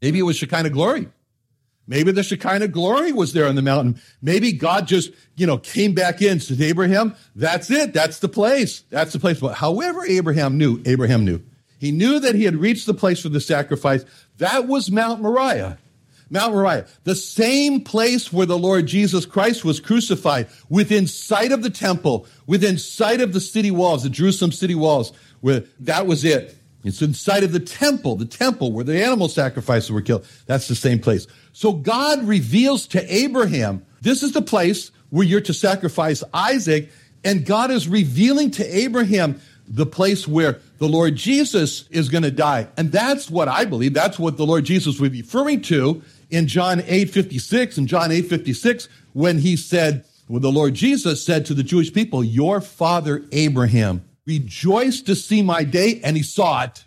Maybe 0.00 0.18
it 0.18 0.22
was 0.22 0.36
Shekinah 0.36 0.70
glory. 0.70 1.08
Maybe 1.86 2.12
the 2.12 2.22
Shekinah 2.22 2.68
glory 2.68 3.12
was 3.12 3.32
there 3.32 3.48
on 3.48 3.56
the 3.56 3.62
mountain. 3.62 4.00
Maybe 4.22 4.52
God 4.52 4.86
just, 4.86 5.10
you 5.34 5.46
know, 5.46 5.58
came 5.58 5.92
back 5.92 6.22
in, 6.22 6.38
said, 6.38 6.60
Abraham, 6.60 7.16
that's 7.34 7.70
it. 7.70 7.92
That's 7.92 8.20
the 8.20 8.28
place. 8.28 8.84
That's 8.90 9.12
the 9.12 9.18
place. 9.18 9.40
But 9.40 9.54
however 9.54 10.04
Abraham 10.06 10.56
knew, 10.56 10.80
Abraham 10.86 11.24
knew. 11.24 11.42
He 11.78 11.90
knew 11.90 12.20
that 12.20 12.34
he 12.34 12.44
had 12.44 12.56
reached 12.56 12.86
the 12.86 12.94
place 12.94 13.20
for 13.20 13.28
the 13.28 13.40
sacrifice. 13.40 14.04
That 14.38 14.68
was 14.68 14.90
Mount 14.90 15.20
Moriah. 15.20 15.78
Mount 16.30 16.52
Moriah, 16.52 16.86
the 17.04 17.16
same 17.16 17.82
place 17.82 18.32
where 18.32 18.46
the 18.46 18.58
Lord 18.58 18.86
Jesus 18.86 19.26
Christ 19.26 19.64
was 19.64 19.80
crucified, 19.80 20.48
within 20.68 21.06
sight 21.06 21.50
of 21.50 21.62
the 21.62 21.70
temple, 21.70 22.26
within 22.46 22.78
sight 22.78 23.20
of 23.20 23.32
the 23.32 23.40
city 23.40 23.70
walls, 23.70 24.04
the 24.04 24.10
Jerusalem 24.10 24.52
city 24.52 24.76
walls, 24.76 25.12
where 25.40 25.64
that 25.80 26.06
was 26.06 26.24
it. 26.24 26.56
It's 26.84 27.02
in 27.02 27.12
sight 27.12 27.44
of 27.44 27.52
the 27.52 27.60
temple, 27.60 28.16
the 28.16 28.24
temple 28.24 28.72
where 28.72 28.84
the 28.84 29.04
animal 29.04 29.28
sacrifices 29.28 29.90
were 29.90 30.00
killed. 30.00 30.24
That's 30.46 30.68
the 30.68 30.74
same 30.74 30.98
place. 30.98 31.26
So 31.52 31.72
God 31.72 32.24
reveals 32.24 32.86
to 32.88 33.14
Abraham, 33.14 33.84
this 34.00 34.22
is 34.22 34.32
the 34.32 34.40
place 34.40 34.90
where 35.10 35.26
you're 35.26 35.42
to 35.42 35.52
sacrifice 35.52 36.22
Isaac. 36.32 36.90
And 37.22 37.44
God 37.44 37.70
is 37.70 37.86
revealing 37.86 38.50
to 38.52 38.64
Abraham 38.64 39.40
the 39.68 39.84
place 39.84 40.26
where 40.26 40.60
the 40.78 40.88
Lord 40.88 41.16
Jesus 41.16 41.86
is 41.90 42.08
going 42.08 42.22
to 42.22 42.30
die. 42.30 42.68
And 42.78 42.90
that's 42.90 43.28
what 43.28 43.46
I 43.46 43.66
believe. 43.66 43.92
That's 43.92 44.18
what 44.18 44.38
the 44.38 44.46
Lord 44.46 44.64
Jesus 44.64 44.98
was 44.98 45.12
referring 45.12 45.60
to 45.62 46.02
in 46.30 46.46
John 46.46 46.80
8:56 46.80 47.78
and 47.78 47.88
John 47.88 48.10
8:56 48.10 48.88
when 49.12 49.38
he 49.38 49.56
said 49.56 50.04
when 50.28 50.42
the 50.42 50.52
Lord 50.52 50.74
Jesus 50.74 51.24
said 51.24 51.44
to 51.46 51.54
the 51.54 51.62
Jewish 51.62 51.92
people, 51.92 52.22
"Your 52.22 52.60
father 52.60 53.24
Abraham 53.32 54.02
rejoiced 54.26 55.06
to 55.06 55.16
see 55.16 55.42
my 55.42 55.64
day 55.64 56.00
and 56.04 56.16
he 56.16 56.22
saw 56.22 56.62
it 56.64 56.84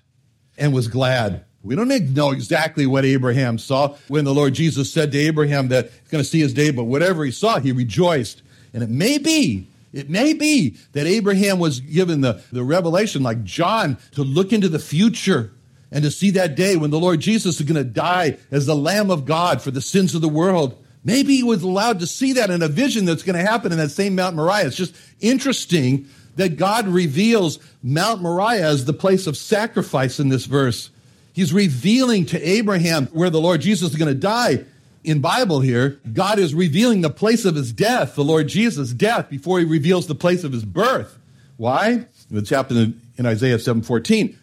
and 0.57 0.73
was 0.73 0.87
glad." 0.87 1.43
We 1.61 1.75
don't 1.75 1.87
know 2.13 2.31
exactly 2.31 2.85
what 2.85 3.05
Abraham 3.05 3.57
saw 3.57 3.95
when 4.09 4.25
the 4.25 4.33
Lord 4.33 4.53
Jesus 4.53 4.91
said 4.91 5.13
to 5.13 5.17
Abraham 5.17 5.69
that 5.69 5.85
he's 5.85 6.11
going 6.11 6.23
to 6.23 6.29
see 6.29 6.41
his 6.41 6.53
day, 6.53 6.71
but 6.71 6.83
whatever 6.83 7.23
he 7.23 7.31
saw, 7.31 7.59
he 7.59 7.71
rejoiced. 7.71 8.41
And 8.73 8.83
it 8.83 8.89
may 8.89 9.17
be 9.17 9.67
It 9.93 10.09
may 10.09 10.33
be 10.33 10.75
that 10.93 11.05
Abraham 11.05 11.59
was 11.59 11.79
given 11.79 12.21
the, 12.21 12.41
the 12.51 12.63
revelation, 12.63 13.21
like 13.21 13.43
John, 13.43 13.97
to 14.13 14.23
look 14.23 14.51
into 14.51 14.67
the 14.67 14.79
future 14.79 15.51
and 15.93 16.03
to 16.03 16.11
see 16.11 16.31
that 16.31 16.55
day 16.55 16.75
when 16.75 16.89
the 16.89 16.99
Lord 16.99 17.21
Jesus 17.21 17.61
is 17.61 17.65
going 17.65 17.81
to 17.81 17.89
die 17.89 18.37
as 18.51 18.65
the 18.65 18.75
Lamb 18.75 19.09
of 19.09 19.25
God 19.25 19.61
for 19.61 19.71
the 19.71 19.81
sins 19.81 20.13
of 20.13 20.21
the 20.21 20.27
world. 20.27 20.77
Maybe 21.05 21.37
he 21.37 21.43
was 21.43 21.63
allowed 21.63 21.99
to 21.99 22.07
see 22.07 22.33
that 22.33 22.49
in 22.49 22.61
a 22.61 22.67
vision 22.67 23.05
that's 23.05 23.23
going 23.23 23.37
to 23.37 23.49
happen 23.49 23.71
in 23.71 23.77
that 23.77 23.91
same 23.91 24.15
Mount 24.15 24.35
Moriah. 24.35 24.67
It's 24.67 24.75
just 24.75 24.95
interesting 25.21 26.07
that 26.35 26.57
God 26.57 26.87
reveals 26.87 27.59
Mount 27.81 28.21
Moriah 28.21 28.67
as 28.67 28.85
the 28.85 28.93
place 28.93 29.27
of 29.27 29.37
sacrifice 29.37 30.19
in 30.19 30.29
this 30.29 30.45
verse. 30.45 30.89
He's 31.31 31.53
revealing 31.53 32.25
to 32.27 32.41
Abraham 32.41 33.07
where 33.07 33.29
the 33.29 33.41
Lord 33.41 33.61
Jesus 33.61 33.91
is 33.91 33.97
going 33.97 34.13
to 34.13 34.19
die 34.19 34.65
in 35.03 35.19
Bible 35.19 35.59
here, 35.59 35.99
God 36.11 36.39
is 36.39 36.55
revealing 36.55 37.01
the 37.01 37.09
place 37.09 37.45
of 37.45 37.55
his 37.55 37.73
death, 37.73 38.15
the 38.15 38.23
Lord 38.23 38.47
Jesus' 38.47 38.93
death, 38.93 39.29
before 39.29 39.59
he 39.59 39.65
reveals 39.65 40.07
the 40.07 40.15
place 40.15 40.43
of 40.43 40.53
his 40.53 40.63
birth. 40.63 41.17
Why? 41.57 42.05
It's 42.31 42.49
happened 42.49 42.99
in 43.17 43.25
Isaiah 43.25 43.57
7.14. 43.57 44.35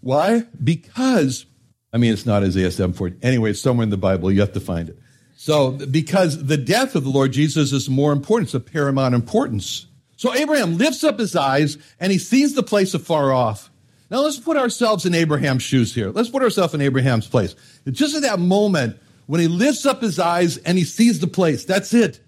Why? 0.00 0.44
Because, 0.62 1.46
I 1.92 1.98
mean, 1.98 2.12
it's 2.12 2.26
not 2.26 2.42
Isaiah 2.42 2.68
7.14. 2.68 3.18
Anyway, 3.22 3.50
it's 3.50 3.60
somewhere 3.60 3.84
in 3.84 3.90
the 3.90 3.96
Bible. 3.96 4.32
You 4.32 4.40
have 4.40 4.52
to 4.52 4.60
find 4.60 4.88
it. 4.88 4.98
So, 5.36 5.72
because 5.72 6.44
the 6.44 6.56
death 6.56 6.94
of 6.94 7.04
the 7.04 7.10
Lord 7.10 7.32
Jesus 7.32 7.72
is 7.72 7.88
more 7.88 8.12
important, 8.12 8.48
it's 8.48 8.54
of 8.54 8.66
paramount 8.66 9.14
importance. 9.14 9.86
So 10.20 10.34
Abraham 10.34 10.76
lifts 10.76 11.02
up 11.02 11.18
his 11.18 11.34
eyes 11.34 11.78
and 11.98 12.12
he 12.12 12.18
sees 12.18 12.54
the 12.54 12.62
place 12.62 12.92
afar 12.92 13.32
off. 13.32 13.70
Now 14.10 14.20
let's 14.20 14.38
put 14.38 14.58
ourselves 14.58 15.06
in 15.06 15.14
Abraham's 15.14 15.62
shoes 15.62 15.94
here. 15.94 16.10
Let's 16.10 16.28
put 16.28 16.42
ourselves 16.42 16.74
in 16.74 16.82
Abraham's 16.82 17.26
place. 17.26 17.56
Just 17.90 18.14
at 18.14 18.20
that 18.20 18.38
moment 18.38 18.98
when 19.24 19.40
he 19.40 19.48
lifts 19.48 19.86
up 19.86 20.02
his 20.02 20.18
eyes 20.18 20.58
and 20.58 20.76
he 20.76 20.84
sees 20.84 21.20
the 21.20 21.26
place. 21.26 21.64
That's 21.64 21.94
it. 21.94 22.20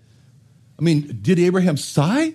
I 0.79 0.83
mean, 0.83 1.19
did 1.21 1.39
Abraham 1.39 1.77
sigh 1.77 2.35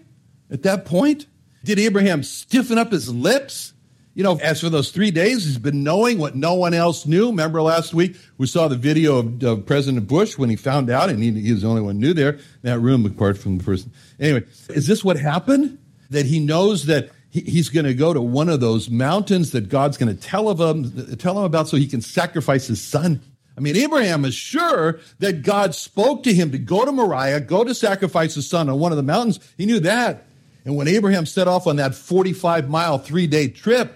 at 0.52 0.62
that 0.62 0.86
point? 0.86 1.26
Did 1.63 1.80
Abraham 1.80 2.21
stiffen 2.21 2.78
up 2.78 2.91
his 2.91 3.12
lips? 3.12 3.73
You 4.18 4.24
know, 4.24 4.40
as 4.40 4.62
for 4.62 4.70
those 4.70 4.90
three 4.90 5.12
days, 5.12 5.46
he's 5.46 5.60
been 5.60 5.84
knowing 5.84 6.18
what 6.18 6.36
no 6.36 6.56
one 6.56 6.74
else 6.74 7.06
knew. 7.06 7.28
Remember 7.28 7.62
last 7.62 7.94
week 7.94 8.18
we 8.40 8.48
saw 8.48 8.68
the 8.68 8.76
video 8.76 9.18
of, 9.18 9.44
of 9.44 9.68
President 9.68 10.08
Bush 10.08 10.40
when 10.40 10.50
he 10.50 10.56
found 10.56 10.90
out, 10.90 11.12
and 11.12 11.22
he, 11.22 11.30
he, 11.40 11.54
was 11.54 11.62
the 11.62 11.68
only 11.68 11.84
one 11.84 12.00
knew 12.00 12.16
there 12.16 12.32
in 12.32 12.42
that 12.64 12.80
room, 12.80 13.06
apart 13.06 13.38
from 13.38 13.60
the 13.60 13.64
person. 13.64 13.92
Anyway, 14.20 14.44
is 14.70 14.88
this 14.88 15.04
what 15.04 15.20
happened? 15.20 15.78
That 16.10 16.26
he 16.26 16.40
knows 16.40 16.88
that 16.88 17.12
he, 17.30 17.42
he's 17.42 17.70
going 17.70 17.86
to 17.86 17.94
go 17.94 18.12
to 18.12 18.20
one 18.20 18.50
of 18.50 18.60
those 18.60 18.90
mountains 18.90 19.52
that 19.52 19.70
God's 19.70 19.98
going 19.98 20.18
to 20.18 20.20
tell 20.20 20.50
of 20.50 20.60
him, 20.60 21.16
tell 21.18 21.38
him 21.38 21.44
about, 21.44 21.68
so 21.68 21.78
he 21.78 21.86
can 21.86 22.02
sacrifice 22.02 22.66
his 22.66 22.82
son. 22.82 23.22
I 23.56 23.60
mean, 23.60 23.78
Abraham 23.78 24.26
is 24.26 24.34
sure 24.34 25.00
that 25.20 25.44
God 25.44 25.76
spoke 25.76 26.24
to 26.24 26.34
him 26.34 26.52
to 26.54 26.58
go 26.58 26.84
to 26.86 26.92
Moriah, 26.92 27.40
go 27.40 27.64
to 27.64 27.76
sacrifice 27.76 28.34
his 28.34 28.50
son 28.50 28.68
on 28.68 28.80
one 28.80 28.92
of 28.92 28.98
the 28.98 29.04
mountains. 29.04 29.40
He 29.60 29.68
knew 29.68 29.80
that. 29.82 30.26
And 30.66 30.76
when 30.76 30.88
Abraham 30.88 31.28
set 31.28 31.48
off 31.48 31.68
on 31.68 31.76
that 31.76 31.94
45 31.94 32.68
mile, 32.68 32.98
three 32.98 33.28
day 33.28 33.50
trip, 33.50 33.94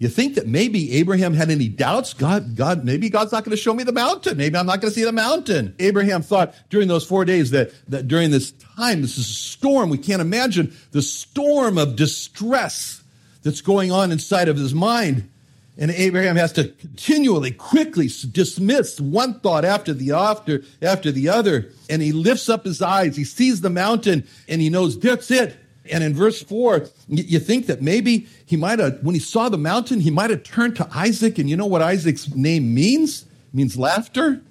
you 0.00 0.08
think 0.08 0.36
that 0.36 0.46
maybe 0.46 0.94
Abraham 0.94 1.34
had 1.34 1.50
any 1.50 1.68
doubts? 1.68 2.14
God, 2.14 2.56
God, 2.56 2.86
maybe 2.86 3.10
God's 3.10 3.32
not 3.32 3.44
going 3.44 3.54
to 3.54 3.62
show 3.62 3.74
me 3.74 3.84
the 3.84 3.92
mountain. 3.92 4.38
Maybe 4.38 4.56
I'm 4.56 4.64
not 4.64 4.80
going 4.80 4.90
to 4.90 4.98
see 4.98 5.04
the 5.04 5.12
mountain. 5.12 5.74
Abraham 5.78 6.22
thought 6.22 6.54
during 6.70 6.88
those 6.88 7.04
four 7.04 7.26
days 7.26 7.50
that, 7.50 7.70
that 7.90 8.08
during 8.08 8.30
this 8.30 8.52
time, 8.52 9.02
this 9.02 9.18
is 9.18 9.28
a 9.28 9.34
storm. 9.34 9.90
We 9.90 9.98
can't 9.98 10.22
imagine 10.22 10.74
the 10.92 11.02
storm 11.02 11.76
of 11.76 11.96
distress 11.96 13.02
that's 13.42 13.60
going 13.60 13.92
on 13.92 14.10
inside 14.10 14.48
of 14.48 14.56
his 14.56 14.72
mind. 14.72 15.28
And 15.76 15.90
Abraham 15.90 16.36
has 16.36 16.52
to 16.52 16.68
continually, 16.68 17.50
quickly 17.50 18.08
dismiss 18.30 18.98
one 18.98 19.40
thought 19.40 19.66
after 19.66 19.92
the 19.92 20.12
after 20.12 20.62
after 20.80 21.12
the 21.12 21.28
other. 21.28 21.72
And 21.90 22.00
he 22.00 22.12
lifts 22.12 22.48
up 22.48 22.64
his 22.64 22.80
eyes. 22.80 23.16
He 23.16 23.24
sees 23.24 23.60
the 23.60 23.70
mountain 23.70 24.26
and 24.48 24.62
he 24.62 24.70
knows 24.70 24.98
that's 24.98 25.30
it. 25.30 25.58
And 25.92 26.04
in 26.04 26.14
verse 26.14 26.42
four, 26.42 26.86
you 27.08 27.40
think 27.40 27.66
that 27.66 27.82
maybe 27.82 28.26
he 28.46 28.56
might 28.56 28.78
have, 28.78 29.00
when 29.02 29.14
he 29.14 29.20
saw 29.20 29.48
the 29.48 29.58
mountain, 29.58 30.00
he 30.00 30.10
might 30.10 30.30
have 30.30 30.42
turned 30.42 30.76
to 30.76 30.88
Isaac. 30.94 31.38
And 31.38 31.50
you 31.50 31.56
know 31.56 31.66
what 31.66 31.82
Isaac's 31.82 32.34
name 32.34 32.74
means? 32.74 33.22
It 33.22 33.54
means 33.54 33.76
laughter. 33.76 34.42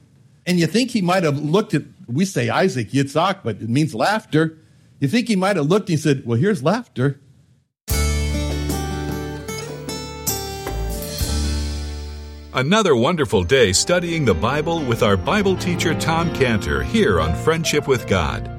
And 0.45 0.59
you 0.59 0.67
think 0.67 0.91
he 0.91 1.01
might 1.01 1.23
have 1.23 1.37
looked 1.37 1.73
at, 1.73 1.83
we 2.07 2.25
say 2.25 2.49
Isaac, 2.49 2.89
Yitzhak, 2.89 3.39
but 3.43 3.57
it 3.61 3.69
means 3.69 3.93
laughter. 3.93 4.57
You 4.99 5.07
think 5.07 5.27
he 5.27 5.35
might 5.35 5.55
have 5.55 5.67
looked 5.67 5.89
and 5.89 5.97
he 5.97 6.01
said, 6.01 6.25
well, 6.25 6.37
here's 6.37 6.61
laughter. 6.61 7.19
Another 12.51 12.95
wonderful 12.95 13.43
day 13.43 13.71
studying 13.71 14.25
the 14.25 14.33
Bible 14.33 14.83
with 14.83 15.03
our 15.03 15.15
Bible 15.15 15.55
teacher 15.55 15.93
Tom 15.93 16.33
Cantor 16.33 16.81
here 16.81 17.21
on 17.21 17.35
Friendship 17.35 17.87
with 17.87 18.07
God. 18.07 18.58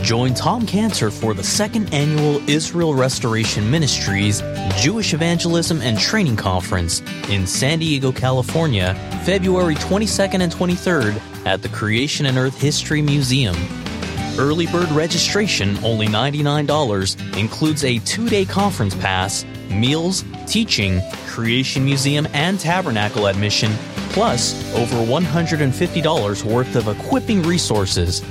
Join 0.00 0.34
Tom 0.34 0.66
Cantor 0.66 1.10
for 1.10 1.34
the 1.34 1.44
second 1.44 1.92
annual 1.94 2.36
Israel 2.48 2.94
Restoration 2.94 3.70
Ministries 3.70 4.42
Jewish 4.80 5.14
Evangelism 5.14 5.80
and 5.80 5.98
Training 5.98 6.36
Conference 6.36 7.00
in 7.28 7.46
San 7.46 7.78
Diego, 7.78 8.10
California, 8.10 8.94
February 9.24 9.74
22nd 9.76 10.40
and 10.40 10.52
23rd 10.52 11.20
at 11.46 11.62
the 11.62 11.68
Creation 11.68 12.26
and 12.26 12.36
Earth 12.36 12.60
History 12.60 13.00
Museum. 13.02 13.54
Early 14.38 14.66
bird 14.66 14.90
registration, 14.90 15.76
only 15.84 16.06
$99, 16.06 17.38
includes 17.38 17.84
a 17.84 17.98
two 17.98 18.28
day 18.28 18.44
conference 18.44 18.94
pass, 18.94 19.44
meals, 19.70 20.24
teaching, 20.46 21.00
Creation 21.28 21.84
Museum, 21.84 22.26
and 22.32 22.58
Tabernacle 22.58 23.26
admission, 23.26 23.72
plus 24.10 24.54
over 24.74 24.96
$150 24.96 26.44
worth 26.44 26.76
of 26.76 26.88
equipping 26.88 27.42
resources. 27.42 28.22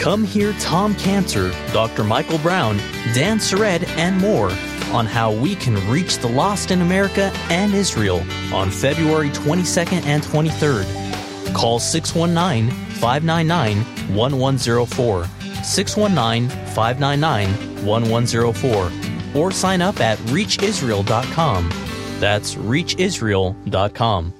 Come 0.00 0.24
hear 0.24 0.54
Tom 0.54 0.94
Cantor, 0.94 1.50
Dr. 1.74 2.04
Michael 2.04 2.38
Brown, 2.38 2.78
Dan 3.12 3.36
Sered, 3.36 3.86
and 3.98 4.16
more 4.16 4.50
on 4.94 5.04
how 5.04 5.30
we 5.30 5.54
can 5.54 5.76
reach 5.90 6.16
the 6.16 6.28
lost 6.28 6.70
in 6.70 6.80
America 6.80 7.30
and 7.50 7.74
Israel 7.74 8.24
on 8.50 8.70
February 8.70 9.28
22nd 9.28 10.06
and 10.06 10.22
23rd. 10.22 11.54
Call 11.54 11.78
619 11.78 12.70
599 12.94 13.84
1104, 14.16 15.24
619 15.62 16.48
599 16.74 17.84
1104, 17.84 18.92
or 19.34 19.52
sign 19.52 19.82
up 19.82 20.00
at 20.00 20.16
reachisrael.com. 20.30 21.68
That's 22.20 22.54
reachisrael.com. 22.54 24.39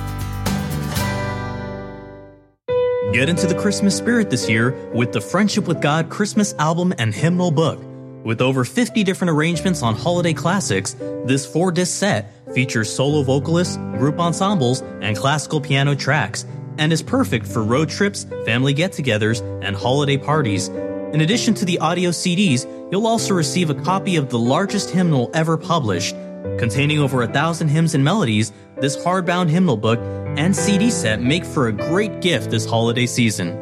Get 3.13 3.27
into 3.27 3.45
the 3.45 3.55
Christmas 3.55 3.97
spirit 3.97 4.29
this 4.29 4.49
year 4.49 4.71
with 4.93 5.11
the 5.11 5.19
Friendship 5.19 5.67
with 5.67 5.81
God 5.81 6.09
Christmas 6.09 6.53
album 6.53 6.93
and 6.97 7.13
hymnal 7.13 7.51
book. 7.51 7.77
With 8.23 8.39
over 8.39 8.63
50 8.63 9.03
different 9.03 9.31
arrangements 9.31 9.83
on 9.83 9.95
holiday 9.95 10.31
classics, 10.31 10.93
this 11.25 11.45
four 11.45 11.73
disc 11.73 11.99
set 11.99 12.31
features 12.53 12.89
solo 12.89 13.21
vocalists, 13.21 13.75
group 13.75 14.17
ensembles, 14.17 14.79
and 15.01 15.17
classical 15.17 15.59
piano 15.59 15.93
tracks, 15.93 16.45
and 16.77 16.93
is 16.93 17.01
perfect 17.01 17.45
for 17.45 17.63
road 17.63 17.89
trips, 17.89 18.25
family 18.45 18.73
get 18.73 18.93
togethers, 18.93 19.41
and 19.61 19.75
holiday 19.75 20.15
parties. 20.15 20.69
In 20.69 21.19
addition 21.19 21.53
to 21.55 21.65
the 21.65 21.79
audio 21.79 22.11
CDs, 22.11 22.65
you'll 22.93 23.07
also 23.07 23.33
receive 23.33 23.69
a 23.69 23.75
copy 23.75 24.15
of 24.15 24.29
the 24.29 24.39
largest 24.39 24.89
hymnal 24.89 25.29
ever 25.33 25.57
published. 25.57 26.15
Containing 26.57 26.99
over 26.99 27.23
a 27.23 27.27
thousand 27.27 27.67
hymns 27.67 27.93
and 27.93 28.05
melodies, 28.05 28.53
this 28.77 28.95
hardbound 28.95 29.49
hymnal 29.49 29.75
book 29.75 29.99
and 30.37 30.55
CD 30.55 30.89
set 30.89 31.21
make 31.21 31.45
for 31.45 31.67
a 31.67 31.71
great 31.71 32.21
gift 32.21 32.51
this 32.51 32.65
holiday 32.65 33.05
season. 33.05 33.57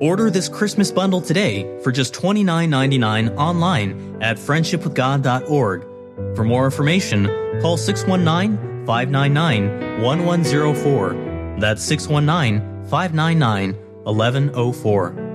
Order 0.00 0.30
this 0.30 0.48
Christmas 0.48 0.90
bundle 0.90 1.20
today 1.20 1.80
for 1.82 1.92
just 1.92 2.14
$29.99 2.14 3.36
online 3.36 4.18
at 4.20 4.36
friendshipwithgod.org. 4.36 5.86
For 6.36 6.44
more 6.44 6.64
information, 6.64 7.26
call 7.60 7.76
619 7.76 8.86
599 8.86 10.02
1104. 10.02 11.56
That's 11.60 11.82
619 11.82 12.86
599 12.88 13.74
1104. 14.04 15.31